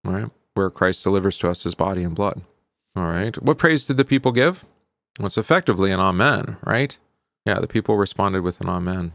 right? 0.05 0.31
where 0.57 0.71
Christ 0.71 1.05
delivers 1.05 1.39
to 1.39 1.51
us 1.51 1.63
his 1.63 1.75
body 1.75 2.03
and 2.03 2.15
blood. 2.15 2.41
All 2.97 3.05
right. 3.05 3.41
What 3.43 3.59
praise 3.59 3.85
did 3.85 3.99
the 3.99 4.05
people 4.05 4.33
give? 4.33 4.65
Well, 5.19 5.27
it's 5.27 5.39
effectively 5.39 5.93
an 5.93 6.01
amen, 6.01 6.57
right? 6.65 6.97
Yeah, 7.45 7.61
the 7.61 7.67
people 7.67 7.97
responded 7.97 8.43
with 8.43 8.61
an 8.61 8.69
amen. 8.69 9.13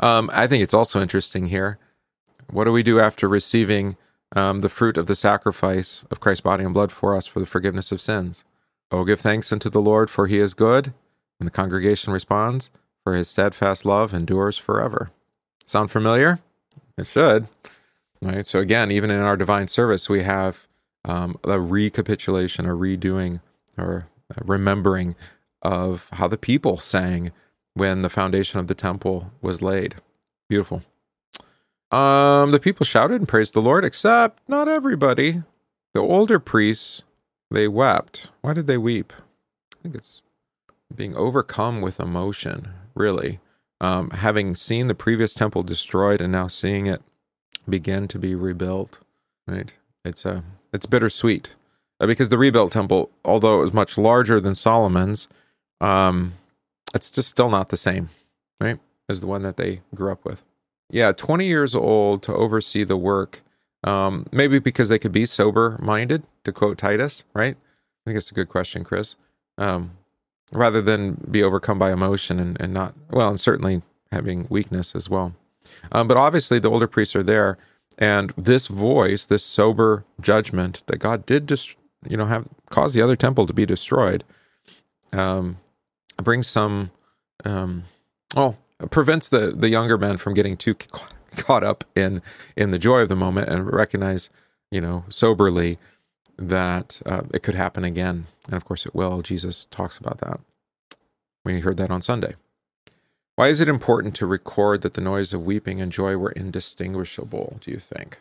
Um, 0.00 0.28
I 0.32 0.46
think 0.46 0.62
it's 0.62 0.74
also 0.74 1.00
interesting 1.00 1.46
here. 1.46 1.78
What 2.50 2.64
do 2.64 2.72
we 2.72 2.82
do 2.82 2.98
after 2.98 3.28
receiving 3.28 3.96
um, 4.34 4.60
the 4.60 4.68
fruit 4.68 4.96
of 4.96 5.06
the 5.06 5.14
sacrifice 5.14 6.04
of 6.10 6.20
Christ's 6.20 6.40
body 6.40 6.64
and 6.64 6.74
blood 6.74 6.90
for 6.90 7.14
us 7.16 7.26
for 7.26 7.38
the 7.40 7.46
forgiveness 7.46 7.92
of 7.92 8.00
sins? 8.00 8.44
Oh, 8.90 9.04
give 9.04 9.20
thanks 9.20 9.52
unto 9.52 9.70
the 9.70 9.80
Lord, 9.80 10.10
for 10.10 10.26
he 10.26 10.38
is 10.38 10.54
good. 10.54 10.92
And 11.38 11.46
the 11.46 11.52
congregation 11.52 12.12
responds, 12.12 12.70
for 13.04 13.14
his 13.14 13.28
steadfast 13.28 13.84
love 13.84 14.12
endures 14.12 14.58
forever. 14.58 15.10
Sound 15.64 15.90
familiar? 15.90 16.40
It 16.98 17.06
should. 17.06 17.46
Right. 18.20 18.46
So 18.46 18.58
again, 18.58 18.90
even 18.90 19.10
in 19.10 19.20
our 19.20 19.36
divine 19.36 19.68
service, 19.68 20.08
we 20.08 20.22
have 20.22 20.68
um, 21.04 21.36
a 21.44 21.60
recapitulation, 21.60 22.66
a 22.66 22.70
redoing, 22.70 23.40
or 23.76 24.08
a 24.36 24.44
remembering 24.44 25.14
of 25.62 26.08
how 26.12 26.28
the 26.28 26.36
people 26.36 26.78
sang 26.78 27.32
when 27.74 28.02
the 28.02 28.10
foundation 28.10 28.60
of 28.60 28.66
the 28.66 28.74
temple 28.74 29.32
was 29.40 29.62
laid. 29.62 29.96
Beautiful. 30.48 30.82
Um, 31.90 32.50
the 32.50 32.60
people 32.60 32.84
shouted 32.84 33.20
and 33.20 33.28
praised 33.28 33.54
the 33.54 33.62
Lord, 33.62 33.84
except 33.84 34.42
not 34.48 34.68
everybody. 34.68 35.42
The 35.94 36.00
older 36.00 36.38
priests, 36.38 37.02
they 37.50 37.68
wept. 37.68 38.30
Why 38.40 38.54
did 38.54 38.66
they 38.66 38.78
weep? 38.78 39.12
I 39.72 39.82
think 39.82 39.94
it's 39.94 40.22
being 40.94 41.14
overcome 41.16 41.80
with 41.80 42.00
emotion, 42.00 42.68
really. 42.94 43.40
Um, 43.80 44.10
having 44.10 44.54
seen 44.54 44.86
the 44.86 44.94
previous 44.94 45.34
temple 45.34 45.62
destroyed 45.62 46.20
and 46.20 46.32
now 46.32 46.46
seeing 46.46 46.86
it 46.86 47.02
begin 47.68 48.08
to 48.08 48.18
be 48.18 48.34
rebuilt, 48.34 49.00
right? 49.46 49.72
It's 50.04 50.24
a 50.24 50.44
it's 50.72 50.86
bittersweet 50.86 51.54
uh, 52.00 52.06
because 52.06 52.28
the 52.28 52.38
rebuilt 52.38 52.72
temple, 52.72 53.10
although 53.24 53.58
it 53.58 53.62
was 53.62 53.72
much 53.72 53.96
larger 53.96 54.40
than 54.40 54.54
Solomon's, 54.54 55.28
um, 55.80 56.32
it's 56.94 57.10
just 57.10 57.28
still 57.28 57.50
not 57.50 57.68
the 57.68 57.76
same, 57.76 58.08
right, 58.60 58.78
as 59.08 59.20
the 59.20 59.26
one 59.26 59.42
that 59.42 59.56
they 59.56 59.80
grew 59.94 60.10
up 60.10 60.24
with. 60.24 60.44
Yeah, 60.90 61.12
20 61.12 61.46
years 61.46 61.74
old 61.74 62.22
to 62.24 62.34
oversee 62.34 62.84
the 62.84 62.96
work. 62.96 63.42
Um, 63.84 64.26
maybe 64.30 64.60
because 64.60 64.88
they 64.88 64.98
could 64.98 65.10
be 65.10 65.26
sober 65.26 65.76
minded, 65.82 66.22
to 66.44 66.52
quote 66.52 66.78
Titus, 66.78 67.24
right? 67.34 67.56
I 67.56 68.02
think 68.04 68.16
it's 68.16 68.30
a 68.30 68.34
good 68.34 68.48
question, 68.48 68.84
Chris. 68.84 69.16
Um, 69.58 69.92
rather 70.52 70.80
than 70.80 71.14
be 71.28 71.42
overcome 71.42 71.78
by 71.78 71.92
emotion 71.92 72.38
and, 72.38 72.60
and 72.60 72.72
not, 72.72 72.94
well, 73.10 73.30
and 73.30 73.40
certainly 73.40 73.82
having 74.12 74.46
weakness 74.48 74.94
as 74.94 75.08
well. 75.08 75.34
Um, 75.90 76.06
but 76.06 76.16
obviously, 76.16 76.58
the 76.58 76.70
older 76.70 76.86
priests 76.86 77.16
are 77.16 77.22
there 77.22 77.58
and 77.98 78.32
this 78.36 78.66
voice, 78.66 79.26
this 79.26 79.44
sober 79.44 80.04
judgment 80.20 80.82
that 80.86 80.98
God 80.98 81.26
did, 81.26 81.50
you 82.08 82.16
know, 82.16 82.26
have 82.26 82.48
caused 82.70 82.94
the 82.94 83.02
other 83.02 83.16
temple 83.16 83.46
to 83.46 83.52
be 83.52 83.66
destroyed, 83.66 84.24
um, 85.12 85.58
brings 86.22 86.46
some, 86.46 86.90
um, 87.44 87.84
oh, 88.36 88.56
prevents 88.90 89.28
the 89.28 89.52
the 89.54 89.68
younger 89.68 89.96
men 89.98 90.16
from 90.16 90.34
getting 90.34 90.56
too 90.56 90.74
caught 91.36 91.64
up 91.64 91.84
in 91.94 92.22
in 92.56 92.70
the 92.70 92.78
joy 92.78 93.00
of 93.00 93.08
the 93.08 93.16
moment 93.16 93.48
and 93.48 93.72
recognize, 93.72 94.30
you 94.70 94.80
know, 94.80 95.04
soberly 95.08 95.78
that 96.36 97.00
uh, 97.06 97.22
it 97.32 97.42
could 97.42 97.54
happen 97.54 97.84
again, 97.84 98.26
and 98.46 98.54
of 98.54 98.64
course 98.64 98.86
it 98.86 98.94
will. 98.94 99.22
Jesus 99.22 99.66
talks 99.70 99.96
about 99.98 100.18
that. 100.18 100.40
We 101.44 101.60
heard 101.60 101.76
that 101.76 101.90
on 101.90 102.02
Sunday. 102.02 102.34
Why 103.42 103.48
is 103.48 103.60
it 103.60 103.68
important 103.68 104.14
to 104.14 104.24
record 104.24 104.82
that 104.82 104.94
the 104.94 105.00
noise 105.00 105.34
of 105.34 105.44
weeping 105.44 105.80
and 105.80 105.90
joy 105.90 106.16
were 106.16 106.30
indistinguishable, 106.30 107.58
do 107.60 107.72
you 107.72 107.80
think? 107.80 108.20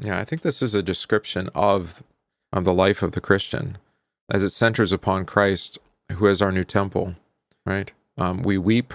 Yeah, 0.00 0.18
I 0.18 0.24
think 0.24 0.40
this 0.40 0.62
is 0.62 0.74
a 0.74 0.82
description 0.82 1.50
of, 1.54 2.02
of 2.50 2.64
the 2.64 2.72
life 2.72 3.02
of 3.02 3.12
the 3.12 3.20
Christian 3.20 3.76
as 4.32 4.42
it 4.42 4.48
centers 4.48 4.94
upon 4.94 5.26
Christ, 5.26 5.78
who 6.12 6.26
is 6.26 6.40
our 6.40 6.50
new 6.50 6.64
temple, 6.64 7.16
right? 7.66 7.92
Um, 8.16 8.42
we 8.42 8.56
weep 8.56 8.94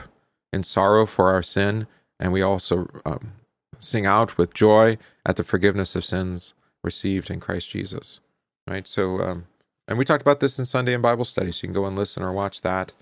in 0.51 0.63
sorrow 0.63 1.05
for 1.05 1.29
our 1.29 1.43
sin, 1.43 1.85
and 2.19 2.33
we 2.33 2.41
also 2.41 2.89
um, 3.05 3.33
sing 3.77 4.07
out 4.07 4.35
with 4.35 4.55
joy 4.55 4.97
at 5.27 5.35
the 5.35 5.43
forgiveness 5.43 5.95
of 5.95 6.03
sins 6.03 6.55
received 6.83 7.29
in 7.29 7.39
Christ 7.39 7.69
Jesus, 7.69 8.19
right? 8.67 8.87
So, 8.87 9.21
um, 9.21 9.45
and 9.87 9.99
we 9.99 10.05
talked 10.05 10.23
about 10.23 10.39
this 10.39 10.57
in 10.57 10.65
Sunday 10.65 10.95
in 10.95 11.01
Bible 11.01 11.23
study, 11.23 11.51
so 11.51 11.67
you 11.67 11.67
can 11.67 11.79
go 11.79 11.85
and 11.85 11.95
listen 11.95 12.23
or 12.23 12.31
watch 12.31 12.61
that 12.61 12.93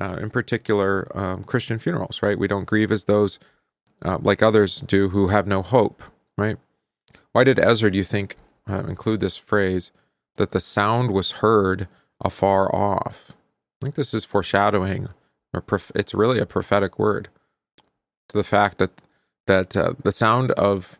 uh, 0.00 0.18
in 0.20 0.30
particular 0.30 1.08
um, 1.16 1.44
Christian 1.44 1.78
funerals, 1.78 2.22
right? 2.22 2.38
We 2.38 2.48
don't 2.48 2.66
grieve 2.66 2.92
as 2.92 3.04
those 3.04 3.38
uh, 4.04 4.18
like 4.20 4.42
others 4.42 4.80
do 4.80 5.10
who 5.10 5.28
have 5.28 5.46
no 5.46 5.62
hope, 5.62 6.02
right? 6.36 6.56
Why 7.32 7.44
did 7.44 7.58
Ezra, 7.58 7.90
do 7.90 7.98
you 7.98 8.04
think, 8.04 8.36
uh, 8.68 8.84
include 8.86 9.20
this 9.20 9.36
phrase 9.36 9.90
that 10.36 10.50
the 10.52 10.60
sound 10.60 11.10
was 11.12 11.32
heard 11.32 11.88
afar 12.20 12.74
off? 12.74 13.32
I 13.80 13.86
think 13.86 13.94
this 13.94 14.14
is 14.14 14.24
foreshadowing, 14.24 15.08
or 15.52 15.60
prof- 15.60 15.92
it's 15.94 16.14
really 16.14 16.38
a 16.38 16.46
prophetic 16.46 16.98
word 16.98 17.28
to 18.28 18.36
the 18.36 18.44
fact 18.44 18.78
that 18.78 19.02
that 19.46 19.76
uh, 19.76 19.94
the 20.02 20.12
sound 20.12 20.50
of 20.52 20.98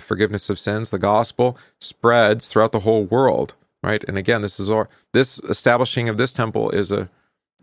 forgiveness 0.00 0.50
of 0.50 0.58
sins, 0.58 0.90
the 0.90 0.98
gospel, 0.98 1.56
spreads 1.78 2.46
throughout 2.46 2.72
the 2.72 2.80
whole 2.80 3.04
world, 3.04 3.54
right? 3.82 4.04
And 4.04 4.18
again, 4.18 4.42
this 4.42 4.60
is 4.60 4.70
our 4.70 4.88
this 5.12 5.38
establishing 5.48 6.08
of 6.08 6.18
this 6.18 6.32
temple 6.32 6.70
is 6.70 6.92
a 6.92 7.08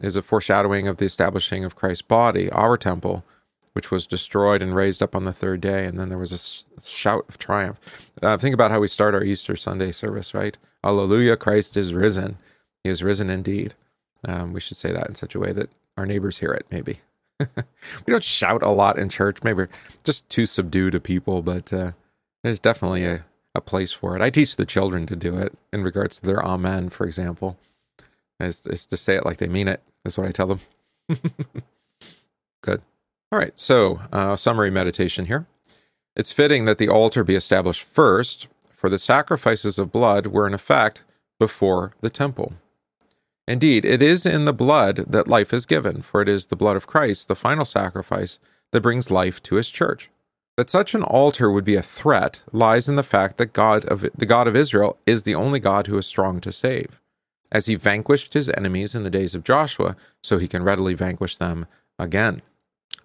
is 0.01 0.15
a 0.15 0.21
foreshadowing 0.21 0.87
of 0.87 0.97
the 0.97 1.05
establishing 1.05 1.63
of 1.63 1.75
Christ's 1.75 2.01
body, 2.01 2.49
our 2.51 2.77
temple, 2.77 3.23
which 3.73 3.91
was 3.91 4.07
destroyed 4.07 4.61
and 4.61 4.75
raised 4.75 5.03
up 5.03 5.15
on 5.15 5.23
the 5.23 5.33
third 5.33 5.61
day. 5.61 5.85
And 5.85 5.99
then 5.99 6.09
there 6.09 6.17
was 6.17 6.31
a 6.31 6.81
shout 6.81 7.25
of 7.29 7.37
triumph. 7.37 7.79
Uh, 8.21 8.37
think 8.37 8.53
about 8.53 8.71
how 8.71 8.79
we 8.79 8.87
start 8.87 9.13
our 9.13 9.23
Easter 9.23 9.55
Sunday 9.55 9.91
service, 9.91 10.33
right? 10.33 10.57
Alleluia, 10.83 11.37
Christ 11.37 11.77
is 11.77 11.93
risen. 11.93 12.37
He 12.83 12.89
is 12.89 13.03
risen 13.03 13.29
indeed. 13.29 13.73
Um, 14.25 14.53
we 14.53 14.59
should 14.59 14.77
say 14.77 14.91
that 14.91 15.07
in 15.07 15.15
such 15.15 15.35
a 15.35 15.39
way 15.39 15.51
that 15.51 15.69
our 15.97 16.05
neighbors 16.05 16.39
hear 16.39 16.51
it, 16.51 16.65
maybe. 16.71 17.01
we 17.39 18.11
don't 18.11 18.23
shout 18.23 18.63
a 18.63 18.69
lot 18.69 18.97
in 18.97 19.09
church, 19.09 19.43
maybe 19.43 19.65
just 20.03 20.27
too 20.29 20.45
subdued 20.45 20.93
to 20.93 20.99
people, 20.99 21.41
but 21.41 21.71
uh, 21.71 21.91
there's 22.43 22.59
definitely 22.59 23.05
a, 23.05 23.25
a 23.53 23.61
place 23.61 23.91
for 23.91 24.15
it. 24.15 24.21
I 24.21 24.29
teach 24.29 24.55
the 24.55 24.65
children 24.65 25.05
to 25.07 25.15
do 25.15 25.37
it 25.37 25.53
in 25.71 25.83
regards 25.83 26.19
to 26.19 26.25
their 26.25 26.43
amen, 26.43 26.89
for 26.89 27.05
example, 27.05 27.57
is, 28.39 28.65
is 28.67 28.85
to 28.85 28.97
say 28.97 29.15
it 29.15 29.25
like 29.25 29.37
they 29.37 29.47
mean 29.47 29.67
it, 29.67 29.81
is 30.05 30.17
what 30.17 30.27
I 30.27 30.31
tell 30.31 30.47
them. 30.47 30.59
Good. 32.61 32.81
All 33.31 33.39
right, 33.39 33.53
so 33.55 34.01
uh, 34.11 34.35
summary 34.35 34.71
meditation 34.71 35.25
here. 35.25 35.47
It's 36.15 36.31
fitting 36.31 36.65
that 36.65 36.77
the 36.77 36.89
altar 36.89 37.23
be 37.23 37.35
established 37.35 37.83
first, 37.83 38.47
for 38.71 38.89
the 38.89 38.99
sacrifices 38.99 39.77
of 39.77 39.91
blood 39.91 40.27
were 40.27 40.47
in 40.47 40.53
effect 40.53 41.03
before 41.39 41.93
the 42.01 42.09
temple. 42.09 42.53
Indeed, 43.47 43.85
it 43.85 44.01
is 44.01 44.25
in 44.25 44.45
the 44.45 44.53
blood 44.53 44.97
that 45.07 45.27
life 45.27 45.53
is 45.53 45.65
given, 45.65 46.01
for 46.01 46.21
it 46.21 46.27
is 46.27 46.47
the 46.47 46.55
blood 46.55 46.75
of 46.75 46.87
Christ, 46.87 47.27
the 47.27 47.35
final 47.35 47.65
sacrifice, 47.65 48.39
that 48.71 48.81
brings 48.81 49.09
life 49.09 49.41
to 49.43 49.55
his 49.55 49.69
church. 49.69 50.09
That 50.57 50.69
such 50.69 50.93
an 50.93 51.03
altar 51.03 51.51
would 51.51 51.63
be 51.63 51.75
a 51.75 51.81
threat 51.81 52.41
lies 52.51 52.89
in 52.89 52.95
the 52.95 53.03
fact 53.03 53.37
that 53.37 53.53
God 53.53 53.85
of 53.85 54.01
the 54.15 54.25
God 54.25 54.47
of 54.47 54.55
Israel 54.55 54.97
is 55.05 55.23
the 55.23 55.35
only 55.35 55.59
God 55.59 55.87
who 55.87 55.97
is 55.97 56.07
strong 56.07 56.41
to 56.41 56.51
save. 56.51 56.99
As 57.51 57.67
he 57.67 57.75
vanquished 57.75 58.33
his 58.33 58.49
enemies 58.49 58.95
in 58.95 59.03
the 59.03 59.09
days 59.09 59.35
of 59.35 59.43
Joshua, 59.43 59.95
so 60.21 60.37
he 60.37 60.47
can 60.47 60.63
readily 60.63 60.93
vanquish 60.93 61.37
them 61.37 61.65
again. 61.97 62.41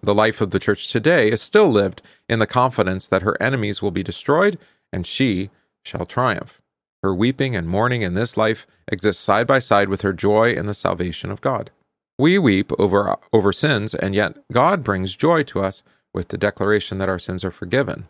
The 0.01 0.13
life 0.13 0.41
of 0.41 0.51
the 0.51 0.59
church 0.59 0.91
today 0.91 1.31
is 1.31 1.41
still 1.41 1.69
lived 1.69 2.01
in 2.27 2.39
the 2.39 2.47
confidence 2.47 3.07
that 3.07 3.21
her 3.21 3.41
enemies 3.41 3.81
will 3.81 3.91
be 3.91 4.03
destroyed 4.03 4.59
and 4.91 5.07
she 5.07 5.49
shall 5.83 6.05
triumph. 6.05 6.61
Her 7.01 7.13
weeping 7.13 7.55
and 7.55 7.67
mourning 7.67 8.01
in 8.01 8.13
this 8.13 8.37
life 8.37 8.67
exists 8.87 9.23
side 9.23 9.47
by 9.47 9.59
side 9.59 9.89
with 9.89 10.01
her 10.01 10.13
joy 10.13 10.53
in 10.53 10.65
the 10.65 10.73
salvation 10.73 11.31
of 11.31 11.41
God. 11.41 11.71
We 12.17 12.37
weep 12.37 12.71
over, 12.77 13.17
over 13.31 13.51
sins, 13.51 13.95
and 13.95 14.13
yet 14.13 14.37
God 14.51 14.83
brings 14.83 15.15
joy 15.15 15.43
to 15.43 15.61
us 15.61 15.83
with 16.13 16.27
the 16.27 16.37
declaration 16.37 16.97
that 16.99 17.09
our 17.09 17.19
sins 17.19 17.43
are 17.43 17.51
forgiven 17.51 18.07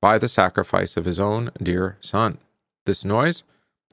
by 0.00 0.18
the 0.18 0.28
sacrifice 0.28 0.96
of 0.96 1.04
his 1.04 1.18
own 1.18 1.50
dear 1.62 1.96
Son. 2.00 2.38
This 2.84 3.04
noise, 3.04 3.42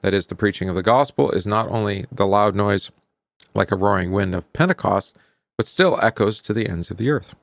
that 0.06 0.14
is 0.14 0.28
the 0.28 0.36
preaching 0.36 0.68
of 0.68 0.76
the 0.76 0.84
gospel, 0.84 1.32
is 1.32 1.48
not 1.48 1.68
only 1.68 2.06
the 2.12 2.28
loud 2.28 2.54
noise 2.54 2.92
like 3.56 3.72
a 3.72 3.76
roaring 3.76 4.12
wind 4.12 4.36
of 4.36 4.52
Pentecost, 4.52 5.16
but 5.58 5.66
still 5.66 5.98
echoes 6.00 6.38
to 6.42 6.52
the 6.52 6.68
ends 6.68 6.92
of 6.92 6.96
the 6.96 7.10
earth. 7.10 7.34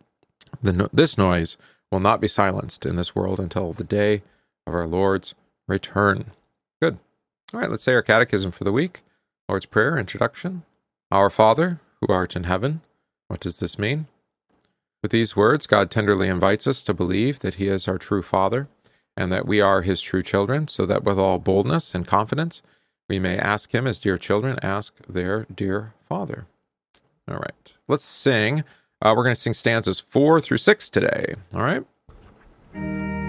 The, 0.62 0.90
this 0.94 1.18
noise 1.18 1.58
will 1.92 2.00
not 2.00 2.22
be 2.22 2.30
silenced 2.30 2.86
in 2.86 2.96
this 2.96 3.14
world 3.14 3.38
until 3.38 3.74
the 3.74 3.84
day 3.84 4.22
of 4.66 4.74
our 4.74 4.88
Lord's 4.88 5.36
return. 5.68 6.32
Good. 6.82 7.00
All 7.54 7.60
right, 7.60 7.70
let's 7.70 7.84
say 7.84 7.96
our 7.96 8.02
catechism 8.02 8.52
for 8.52 8.64
the 8.64 8.72
week. 8.72 9.02
Lord's 9.50 9.66
Prayer, 9.66 9.98
introduction. 9.98 10.64
Our 11.12 11.30
Father, 11.30 11.82
who 12.00 12.14
art 12.14 12.34
in 12.34 12.46
heaven. 12.46 12.80
What 13.28 13.42
does 13.42 13.60
this 13.60 13.78
mean? 13.78 14.08
With 15.02 15.12
these 15.12 15.36
words, 15.36 15.68
God 15.68 15.92
tenderly 15.92 16.30
invites 16.30 16.66
us 16.66 16.82
to 16.84 16.94
believe 16.94 17.40
that 17.40 17.56
He 17.56 17.68
is 17.68 17.90
our 17.90 17.98
true 17.98 18.22
Father 18.22 18.70
and 19.16 19.32
that 19.32 19.46
we 19.46 19.62
are 19.62 19.82
His 19.82 20.02
true 20.02 20.24
children, 20.24 20.68
so 20.68 20.86
that 20.86 21.04
with 21.04 21.20
all 21.20 21.40
boldness 21.40 21.94
and 21.94 22.08
confidence 22.08 22.62
we 23.10 23.20
may 23.20 23.38
ask 23.38 23.74
Him 23.74 23.86
as 23.86 24.00
dear 24.00 24.18
children 24.18 24.58
ask 24.64 24.96
their 25.08 25.46
dear 25.54 25.94
Father. 26.08 26.46
All 27.28 27.38
right, 27.38 27.74
let's 27.88 28.06
sing. 28.06 28.64
Uh, 29.02 29.14
we're 29.16 29.24
going 29.24 29.36
to 29.36 29.42
sing 29.42 29.54
stanzas 29.54 30.00
four 30.00 30.40
through 30.40 30.58
six 30.58 30.90
today. 30.90 31.36
All 31.54 31.62
right. 31.64 33.23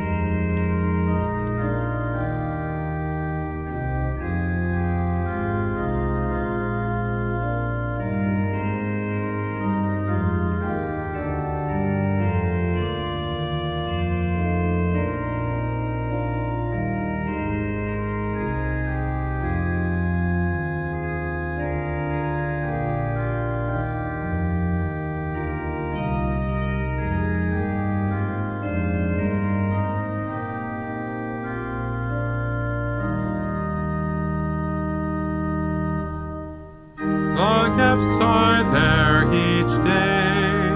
Gifts 38.15 38.25
are 38.25 38.63
there 38.73 39.25
each 39.33 39.75
day. 39.85 40.71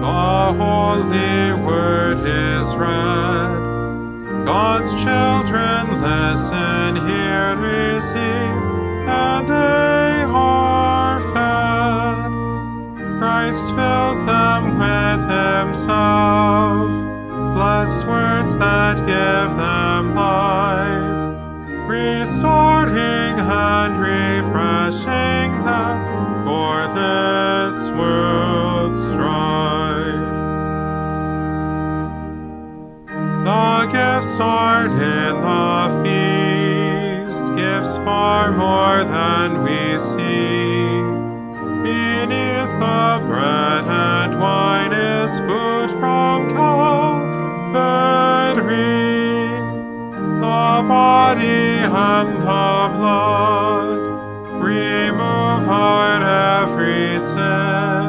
The 0.00 0.52
holy 0.58 1.52
word 1.64 2.18
is 2.18 2.74
read. 2.74 4.44
God's 4.44 4.92
children 4.92 6.00
listen, 6.02 6.96
here 7.08 7.56
is 7.64 8.04
He, 8.10 8.34
and 9.08 9.48
they 9.48 10.24
are 10.26 11.20
fed. 11.32 12.30
Christ 13.18 13.66
fills 13.74 14.24
them 14.24 14.78
with 14.78 15.20
Himself, 15.30 16.33
gifts 34.34 34.40
are 34.40 34.86
in 34.86 35.40
the 35.42 35.88
feast, 36.02 37.44
gifts 37.56 37.96
far 37.98 38.50
more 38.50 39.04
than 39.04 39.62
we 39.62 39.98
see. 39.98 40.88
Beneath 41.84 42.72
the 42.80 43.22
bread 43.28 43.84
and 43.84 44.40
wine 44.40 44.92
is 44.92 45.38
food 45.40 45.90
from 46.00 46.48
Calvary, 46.50 46.82
the 50.40 50.82
body 50.88 51.84
and 51.84 52.42
the 52.42 52.88
blood 52.98 53.98
remove 54.60 55.68
our 55.68 56.22
every 56.62 57.20
sin. 57.20 58.06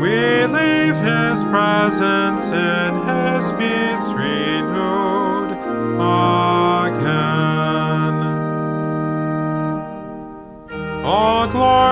We 0.00 0.46
leave 0.46 0.96
His 0.96 1.42
presence 1.44 2.44
in 2.46 2.94
His 3.08 3.52
peace 3.58 4.08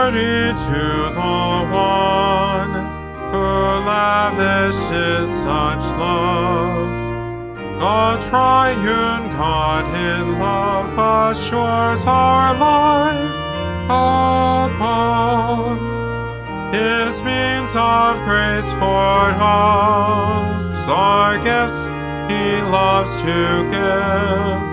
to 0.07 0.13
the 0.13 1.67
one 1.75 2.75
who 3.33 3.49
lavishes 3.91 5.29
such 5.43 5.83
love. 5.99 6.91
The 7.81 8.29
triune 8.29 9.31
God 9.31 9.85
in 9.89 10.39
love 10.39 10.93
assures 11.33 12.07
our 12.07 12.57
life 12.57 13.35
above. 14.71 15.81
His 16.73 17.21
means 17.23 17.75
of 17.75 18.23
grace 18.23 18.73
for 18.75 19.35
us 19.43 20.89
are 20.89 21.37
gifts 21.39 21.87
he 22.31 22.63
loves 22.63 23.13
to 23.17 23.69
give. 23.73 24.66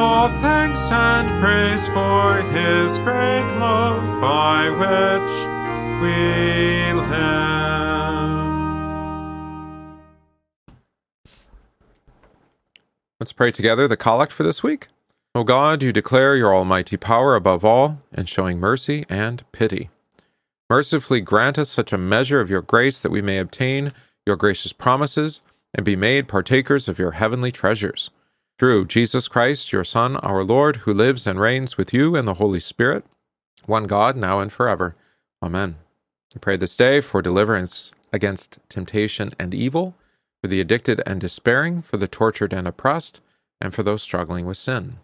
All 0.00 0.28
thanks 0.28 0.78
and 0.92 1.28
praise 1.42 1.88
for 1.88 2.40
his 2.52 2.98
great 2.98 3.48
love 3.58 4.20
by 4.20 4.70
which 4.70 5.32
we 6.00 6.92
live. 6.92 7.48
Let's 13.18 13.32
pray 13.32 13.50
together 13.50 13.88
the 13.88 13.96
collect 13.96 14.30
for 14.30 14.44
this 14.44 14.62
week. 14.62 14.86
O 15.34 15.42
God, 15.42 15.82
you 15.82 15.92
declare 15.92 16.36
your 16.36 16.54
almighty 16.54 16.96
power 16.96 17.34
above 17.34 17.64
all 17.64 18.00
in 18.16 18.26
showing 18.26 18.60
mercy 18.60 19.04
and 19.08 19.42
pity. 19.50 19.90
Mercifully 20.70 21.20
grant 21.22 21.58
us 21.58 21.70
such 21.70 21.92
a 21.92 21.98
measure 21.98 22.40
of 22.40 22.48
your 22.48 22.62
grace 22.62 23.00
that 23.00 23.10
we 23.10 23.20
may 23.20 23.38
obtain 23.38 23.92
your 24.24 24.36
gracious 24.36 24.72
promises 24.72 25.42
and 25.74 25.84
be 25.84 25.96
made 25.96 26.28
partakers 26.28 26.86
of 26.86 27.00
your 27.00 27.10
heavenly 27.10 27.50
treasures. 27.50 28.10
Through 28.58 28.86
Jesus 28.86 29.28
Christ, 29.28 29.72
your 29.72 29.84
Son, 29.84 30.16
our 30.16 30.42
Lord, 30.42 30.78
who 30.78 30.92
lives 30.92 31.28
and 31.28 31.38
reigns 31.38 31.78
with 31.78 31.94
you 31.94 32.16
in 32.16 32.24
the 32.24 32.34
Holy 32.34 32.58
Spirit, 32.58 33.04
one 33.66 33.86
God, 33.86 34.16
now 34.16 34.40
and 34.40 34.50
forever. 34.52 34.96
Amen. 35.40 35.76
We 36.34 36.40
pray 36.40 36.56
this 36.56 36.74
day 36.74 37.00
for 37.00 37.22
deliverance 37.22 37.92
against 38.12 38.58
temptation 38.68 39.30
and 39.38 39.54
evil, 39.54 39.94
for 40.42 40.48
the 40.48 40.60
addicted 40.60 41.00
and 41.06 41.20
despairing, 41.20 41.82
for 41.82 41.98
the 41.98 42.08
tortured 42.08 42.52
and 42.52 42.66
oppressed, 42.66 43.20
and 43.60 43.72
for 43.72 43.84
those 43.84 44.02
struggling 44.02 44.44
with 44.44 44.56
sin. 44.56 44.98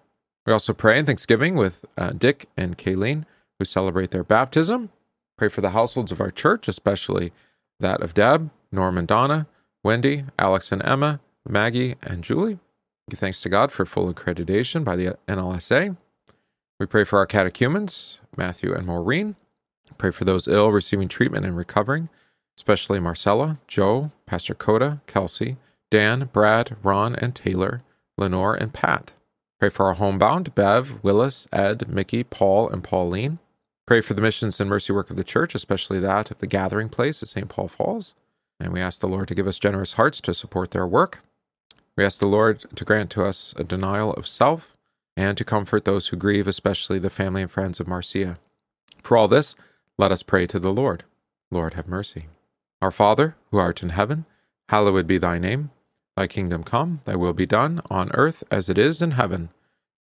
We 0.45 0.53
also 0.53 0.75
pray 0.75 0.99
in 0.99 1.07
Thanksgiving 1.07 1.55
with 1.55 1.85
uh, 1.97 2.11
Dick 2.11 2.49
and 2.57 2.77
Kayleen, 2.77 3.25
who 3.61 3.65
celebrate 3.65 4.11
their 4.11 4.25
baptism. 4.25 4.91
Pray 5.39 5.49
for 5.49 5.61
the 5.61 5.71
households 5.71 6.11
of 6.11 6.21
our 6.21 6.33
church, 6.33 6.67
especially 6.67 7.33
that 7.79 8.03
of 8.03 8.15
Deb, 8.15 8.51
Norm 8.73 8.99
and 8.99 9.07
Donna, 9.07 9.47
Wendy, 9.85 10.25
Alex 10.41 10.73
and 10.73 10.85
Emma, 10.85 11.21
Maggie 11.49 11.95
and 12.03 12.25
Julie. 12.25 12.59
Thanks 13.11 13.43
to 13.43 13.49
God 13.49 13.71
for 13.71 13.85
full 13.85 14.13
accreditation 14.13 14.83
by 14.83 14.97
the 14.97 15.17
NLSA. 15.29 15.97
We 16.81 16.87
pray 16.87 17.05
for 17.05 17.19
our 17.19 17.27
catechumens, 17.27 18.21
Matthew 18.37 18.73
and 18.73 18.87
Maureen. 18.87 19.37
Pray 19.99 20.11
for 20.11 20.25
those 20.25 20.49
ill 20.49 20.73
receiving 20.73 21.09
treatment 21.09 21.45
and 21.45 21.57
recovering, 21.57 22.09
especially 22.57 22.99
Marcella, 22.99 23.59
Joe, 23.69 24.11
Pastor 24.27 24.55
Coda, 24.55 25.03
Kelsey, 25.07 25.59
Dan, 25.91 26.31
Brad, 26.33 26.77
Ron, 26.83 27.15
and 27.15 27.35
Taylor, 27.35 27.83
Lenore, 28.17 28.55
and 28.55 28.73
Pat. 28.73 29.13
Pray 29.61 29.69
for 29.69 29.87
our 29.87 29.95
homebound, 29.95 30.55
Bev, 30.55 31.03
Willis, 31.05 31.47
Ed, 31.53 31.89
Mickey, 31.89 32.25
Paul, 32.25 32.69
and 32.69 32.83
Pauline. 32.83 33.39
Pray 33.87 34.01
for 34.01 34.15
the 34.15 34.23
missions 34.23 34.59
and 34.61 34.69
mercy 34.69 34.93
work 34.93 35.11
of 35.11 35.17
the 35.17 35.25
church, 35.25 35.55
especially 35.55 36.01
that 36.01 36.31
of 36.31 36.39
the 36.39 36.47
gathering 36.47 36.89
place 36.89 37.23
at 37.23 37.29
St. 37.29 37.49
Paul 37.51 37.69
Falls. 37.69 38.15
And 38.59 38.73
we 38.73 38.81
ask 38.81 39.01
the 39.01 39.09
Lord 39.09 39.29
to 39.29 39.35
give 39.35 39.47
us 39.47 39.59
generous 39.59 39.93
hearts 39.93 40.21
to 40.23 40.33
support 40.33 40.71
their 40.71 40.87
work. 40.87 41.23
We 41.97 42.05
ask 42.05 42.19
the 42.19 42.27
Lord 42.27 42.65
to 42.75 42.85
grant 42.85 43.11
to 43.11 43.25
us 43.25 43.55
a 43.57 43.65
denial 43.65 44.13
of 44.15 44.27
self 44.27 44.77
and 45.17 45.39
to 45.39 45.45
comfort 45.45 45.85
those 45.85 46.09
who 46.09 46.17
grieve, 46.17 46.49
especially 46.49 46.99
the 46.99 47.11
family 47.11 47.43
and 47.43 47.51
friends 47.51 47.79
of 47.79 47.87
Marcia. 47.87 48.39
For 49.03 49.17
all 49.17 49.29
this, 49.29 49.55
let 49.97 50.11
us 50.11 50.25
pray 50.25 50.47
to 50.49 50.59
the 50.59 50.73
Lord. 50.73 51.05
Lord, 51.53 51.75
have 51.75 51.87
mercy. 51.87 52.27
Our 52.83 52.91
Father, 52.91 53.37
who 53.51 53.59
art 53.59 53.83
in 53.83 53.91
heaven, 53.91 54.25
hallowed 54.71 55.07
be 55.07 55.19
thy 55.19 55.39
name. 55.39 55.71
Thy 56.17 56.27
kingdom 56.27 56.65
come, 56.65 57.01
thy 57.05 57.15
will 57.15 57.33
be 57.33 57.47
done, 57.47 57.81
on 57.91 58.11
earth 58.15 58.43
as 58.51 58.69
it 58.69 58.79
is 58.79 59.01
in 59.01 59.13
heaven. 59.13 59.51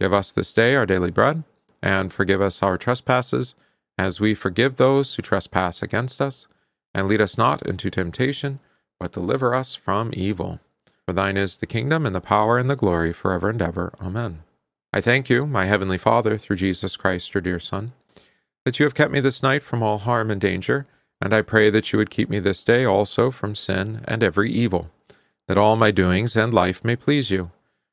Give 0.00 0.12
us 0.12 0.33
this 0.33 0.52
day 0.52 0.74
our 0.74 0.87
daily 0.87 1.12
bread, 1.12 1.44
and 1.80 2.12
forgive 2.12 2.40
us 2.40 2.62
our 2.62 2.76
trespasses, 2.76 3.54
as 3.96 4.20
we 4.20 4.35
forgive 4.35 4.76
those 4.76 5.14
who 5.14 5.22
trespass 5.22 5.80
against 5.83 6.20
us. 6.20 6.48
And 6.92 7.07
lead 7.07 7.20
us 7.20 7.38
not 7.38 7.62
into 7.62 7.90
temptation, 7.90 8.59
but 8.98 9.12
deliver 9.12 9.54
us 9.54 9.74
from 9.74 10.11
evil. 10.12 10.61
For 11.06 11.12
thine 11.12 11.36
is 11.36 11.58
the 11.58 11.66
kingdom, 11.66 12.06
and 12.06 12.14
the 12.14 12.20
power, 12.20 12.56
and 12.56 12.70
the 12.70 12.76
glory, 12.76 13.12
forever 13.12 13.50
and 13.50 13.60
ever. 13.60 13.92
Amen. 14.00 14.42
I 14.92 15.00
thank 15.00 15.28
you, 15.28 15.46
my 15.46 15.64
heavenly 15.64 15.98
Father, 15.98 16.38
through 16.38 16.56
Jesus 16.56 16.96
Christ, 16.96 17.34
your 17.34 17.40
dear 17.40 17.58
Son, 17.58 17.92
that 18.64 18.78
you 18.78 18.84
have 18.84 18.94
kept 18.94 19.12
me 19.12 19.20
this 19.20 19.42
night 19.42 19.62
from 19.62 19.82
all 19.82 19.98
harm 19.98 20.30
and 20.30 20.40
danger, 20.40 20.86
and 21.20 21.34
I 21.34 21.42
pray 21.42 21.68
that 21.70 21.92
you 21.92 21.98
would 21.98 22.10
keep 22.10 22.30
me 22.30 22.38
this 22.38 22.64
day 22.64 22.84
also 22.84 23.30
from 23.30 23.54
sin 23.54 24.02
and 24.06 24.22
every 24.22 24.50
evil, 24.50 24.90
that 25.48 25.58
all 25.58 25.76
my 25.76 25.90
doings 25.90 26.36
and 26.36 26.54
life 26.54 26.84
may 26.84 26.96
please 26.96 27.30
you. 27.30 27.50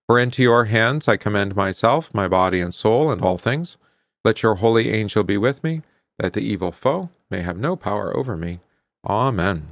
For 0.07 0.19
into 0.19 0.43
your 0.43 0.65
hands 0.65 1.07
I 1.07 1.17
commend 1.17 1.55
myself, 1.55 2.13
my 2.13 2.27
body 2.27 2.59
and 2.59 2.73
soul, 2.73 3.11
and 3.11 3.21
all 3.21 3.37
things. 3.37 3.77
Let 4.23 4.43
your 4.43 4.55
holy 4.55 4.91
angel 4.91 5.23
be 5.23 5.37
with 5.37 5.63
me, 5.63 5.81
that 6.19 6.33
the 6.33 6.41
evil 6.41 6.71
foe 6.71 7.09
may 7.29 7.41
have 7.41 7.57
no 7.57 7.75
power 7.75 8.15
over 8.15 8.37
me. 8.37 8.59
Amen. 9.07 9.69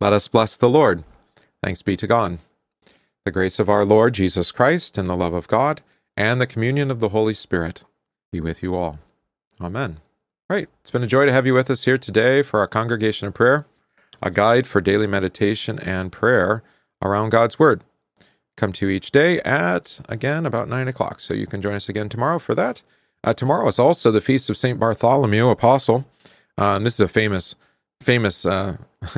Let 0.00 0.12
us 0.12 0.26
bless 0.26 0.56
the 0.56 0.68
Lord. 0.68 1.04
Thanks 1.62 1.82
be 1.82 1.96
to 1.96 2.06
God. 2.06 2.38
The 3.24 3.30
grace 3.30 3.60
of 3.60 3.68
our 3.68 3.84
Lord 3.84 4.14
Jesus 4.14 4.50
Christ, 4.50 4.98
and 4.98 5.08
the 5.08 5.16
love 5.16 5.32
of 5.32 5.46
God, 5.46 5.80
and 6.16 6.40
the 6.40 6.46
communion 6.46 6.90
of 6.90 6.98
the 6.98 7.10
Holy 7.10 7.34
Spirit 7.34 7.84
be 8.32 8.40
with 8.40 8.62
you 8.62 8.74
all. 8.74 8.98
Amen. 9.60 9.98
All 10.50 10.56
right. 10.56 10.68
It's 10.80 10.90
been 10.90 11.04
a 11.04 11.06
joy 11.06 11.26
to 11.26 11.32
have 11.32 11.46
you 11.46 11.54
with 11.54 11.70
us 11.70 11.84
here 11.84 11.98
today 11.98 12.42
for 12.42 12.58
our 12.58 12.66
congregation 12.66 13.28
of 13.28 13.34
prayer, 13.34 13.66
a 14.20 14.30
guide 14.30 14.66
for 14.66 14.80
daily 14.80 15.06
meditation 15.06 15.78
and 15.78 16.10
prayer 16.10 16.64
around 17.00 17.30
God's 17.30 17.60
Word. 17.60 17.84
Come 18.56 18.72
to 18.72 18.86
you 18.86 18.92
each 18.92 19.12
day 19.12 19.40
at, 19.40 20.00
again, 20.08 20.44
about 20.44 20.68
9 20.68 20.88
o'clock. 20.88 21.20
So 21.20 21.32
you 21.32 21.46
can 21.46 21.62
join 21.62 21.74
us 21.74 21.88
again 21.88 22.08
tomorrow 22.08 22.40
for 22.40 22.56
that. 22.56 22.82
Uh, 23.22 23.34
tomorrow 23.34 23.68
is 23.68 23.78
also 23.78 24.10
the 24.10 24.20
feast 24.20 24.50
of 24.50 24.56
St. 24.56 24.80
Bartholomew, 24.80 25.48
Apostle. 25.48 26.06
Uh, 26.58 26.80
this 26.80 26.94
is 26.94 27.00
a 27.00 27.08
famous, 27.08 27.54
famous 28.00 28.44
uh, 28.44 28.78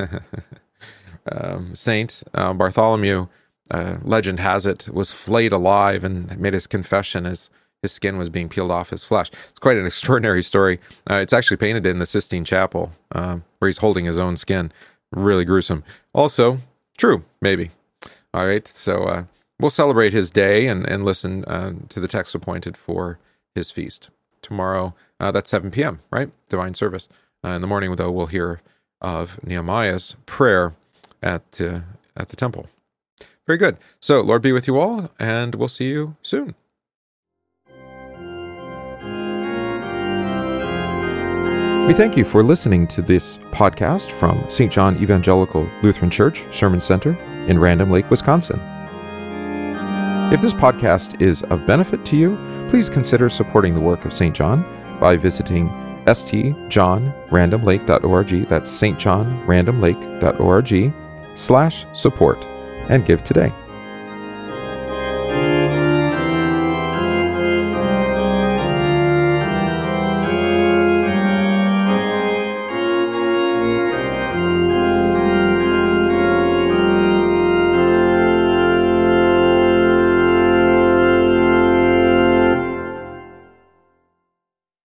um, 1.31 1.75
saint. 1.75 2.23
Uh, 2.33 2.55
Bartholomew, 2.55 3.27
uh, 3.71 3.97
legend 4.03 4.41
has 4.41 4.67
it, 4.67 4.89
was 4.89 5.13
flayed 5.13 5.53
alive 5.53 6.05
and 6.05 6.39
made 6.39 6.55
his 6.55 6.67
confession 6.67 7.27
as 7.27 7.51
his 7.83 7.93
skin 7.93 8.17
was 8.17 8.31
being 8.31 8.49
peeled 8.49 8.71
off 8.71 8.91
his 8.91 9.05
flesh. 9.05 9.31
It's 9.51 9.59
quite 9.59 9.77
an 9.77 9.87
extraordinary 9.93 10.43
story. 10.43 10.81
Uh, 11.11 11.17
it's 11.17 11.33
actually 11.33 11.57
painted 11.59 11.87
in 11.87 11.99
the 11.99 12.07
Sistine 12.07 12.45
Chapel, 12.45 12.93
um, 13.13 13.45
where 13.59 13.69
he's 13.69 13.79
holding 13.79 14.05
his 14.05 14.19
own 14.19 14.37
skin. 14.37 14.73
Really 15.13 15.45
gruesome. 15.45 15.85
Also, 16.13 16.59
true, 16.97 17.25
maybe. 17.41 17.71
All 18.33 18.47
right, 18.47 18.67
so 18.67 19.05
uh, 19.05 19.25
we'll 19.61 19.71
celebrate 19.71 20.13
his 20.13 20.31
day 20.31 20.67
and, 20.67 20.87
and 20.89 21.05
listen 21.05 21.45
uh, 21.45 21.75
to 21.89 22.01
the 22.01 22.09
text 22.09 22.35
appointed 22.35 22.77
for 22.77 23.19
his 23.55 23.71
feast. 23.71 24.11
Tomorrow, 24.43 24.95
that's 25.21 25.51
7 25.51 25.71
p.m., 25.71 26.01
right? 26.11 26.31
Divine 26.51 26.75
service. 26.75 27.09
In 27.45 27.61
the 27.61 27.67
morning, 27.67 27.93
though, 27.93 28.11
we'll 28.11 28.27
hear 28.27 28.61
of 29.01 29.39
Nehemiah's 29.45 30.17
prayer 30.27 30.75
at, 31.25 31.61
uh, 31.61 31.81
at 32.17 32.29
the 32.29 32.37
temple. 32.37 32.69
Very 33.47 33.59
good. 33.59 33.79
So, 34.01 34.21
Lord 34.21 34.43
be 34.43 34.53
with 34.53 34.67
you 34.67 34.79
all, 34.79 35.11
and 35.19 35.57
we'll 35.57 35.69
see 35.69 35.89
you 35.89 36.17
soon. 36.23 36.55
We 41.87 41.93
thank 41.93 42.17
you 42.17 42.25
for 42.25 42.43
listening 42.43 42.87
to 42.89 43.03
this 43.03 43.37
podcast 43.51 44.11
from 44.11 44.49
St. 44.49 44.73
John 44.73 44.97
Evangelical 45.03 45.69
Lutheran 45.83 46.11
Church 46.11 46.43
Sherman 46.51 46.81
Center 46.81 47.13
in 47.47 47.59
Random 47.59 47.91
Lake, 47.91 48.11
Wisconsin. 48.11 48.59
If 50.33 50.41
this 50.41 50.55
podcast 50.55 51.21
is 51.21 51.43
of 51.45 51.67
benefit 51.67 52.03
to 52.07 52.17
you, 52.17 52.39
please 52.71 52.89
consider 52.89 53.29
supporting 53.29 53.75
the 53.75 53.81
work 53.81 54.07
of 54.07 54.15
St. 54.15 54.35
John 54.35 54.63
by 54.99 55.19
visiting 55.19 55.69
stjohnrandomlake.org, 56.07 58.49
that's 58.49 58.81
stjohnrandomlake.org, 58.81 60.95
slash 61.35 61.87
support, 61.93 62.45
and 62.89 63.07
give 63.07 63.25
today. 63.25 63.53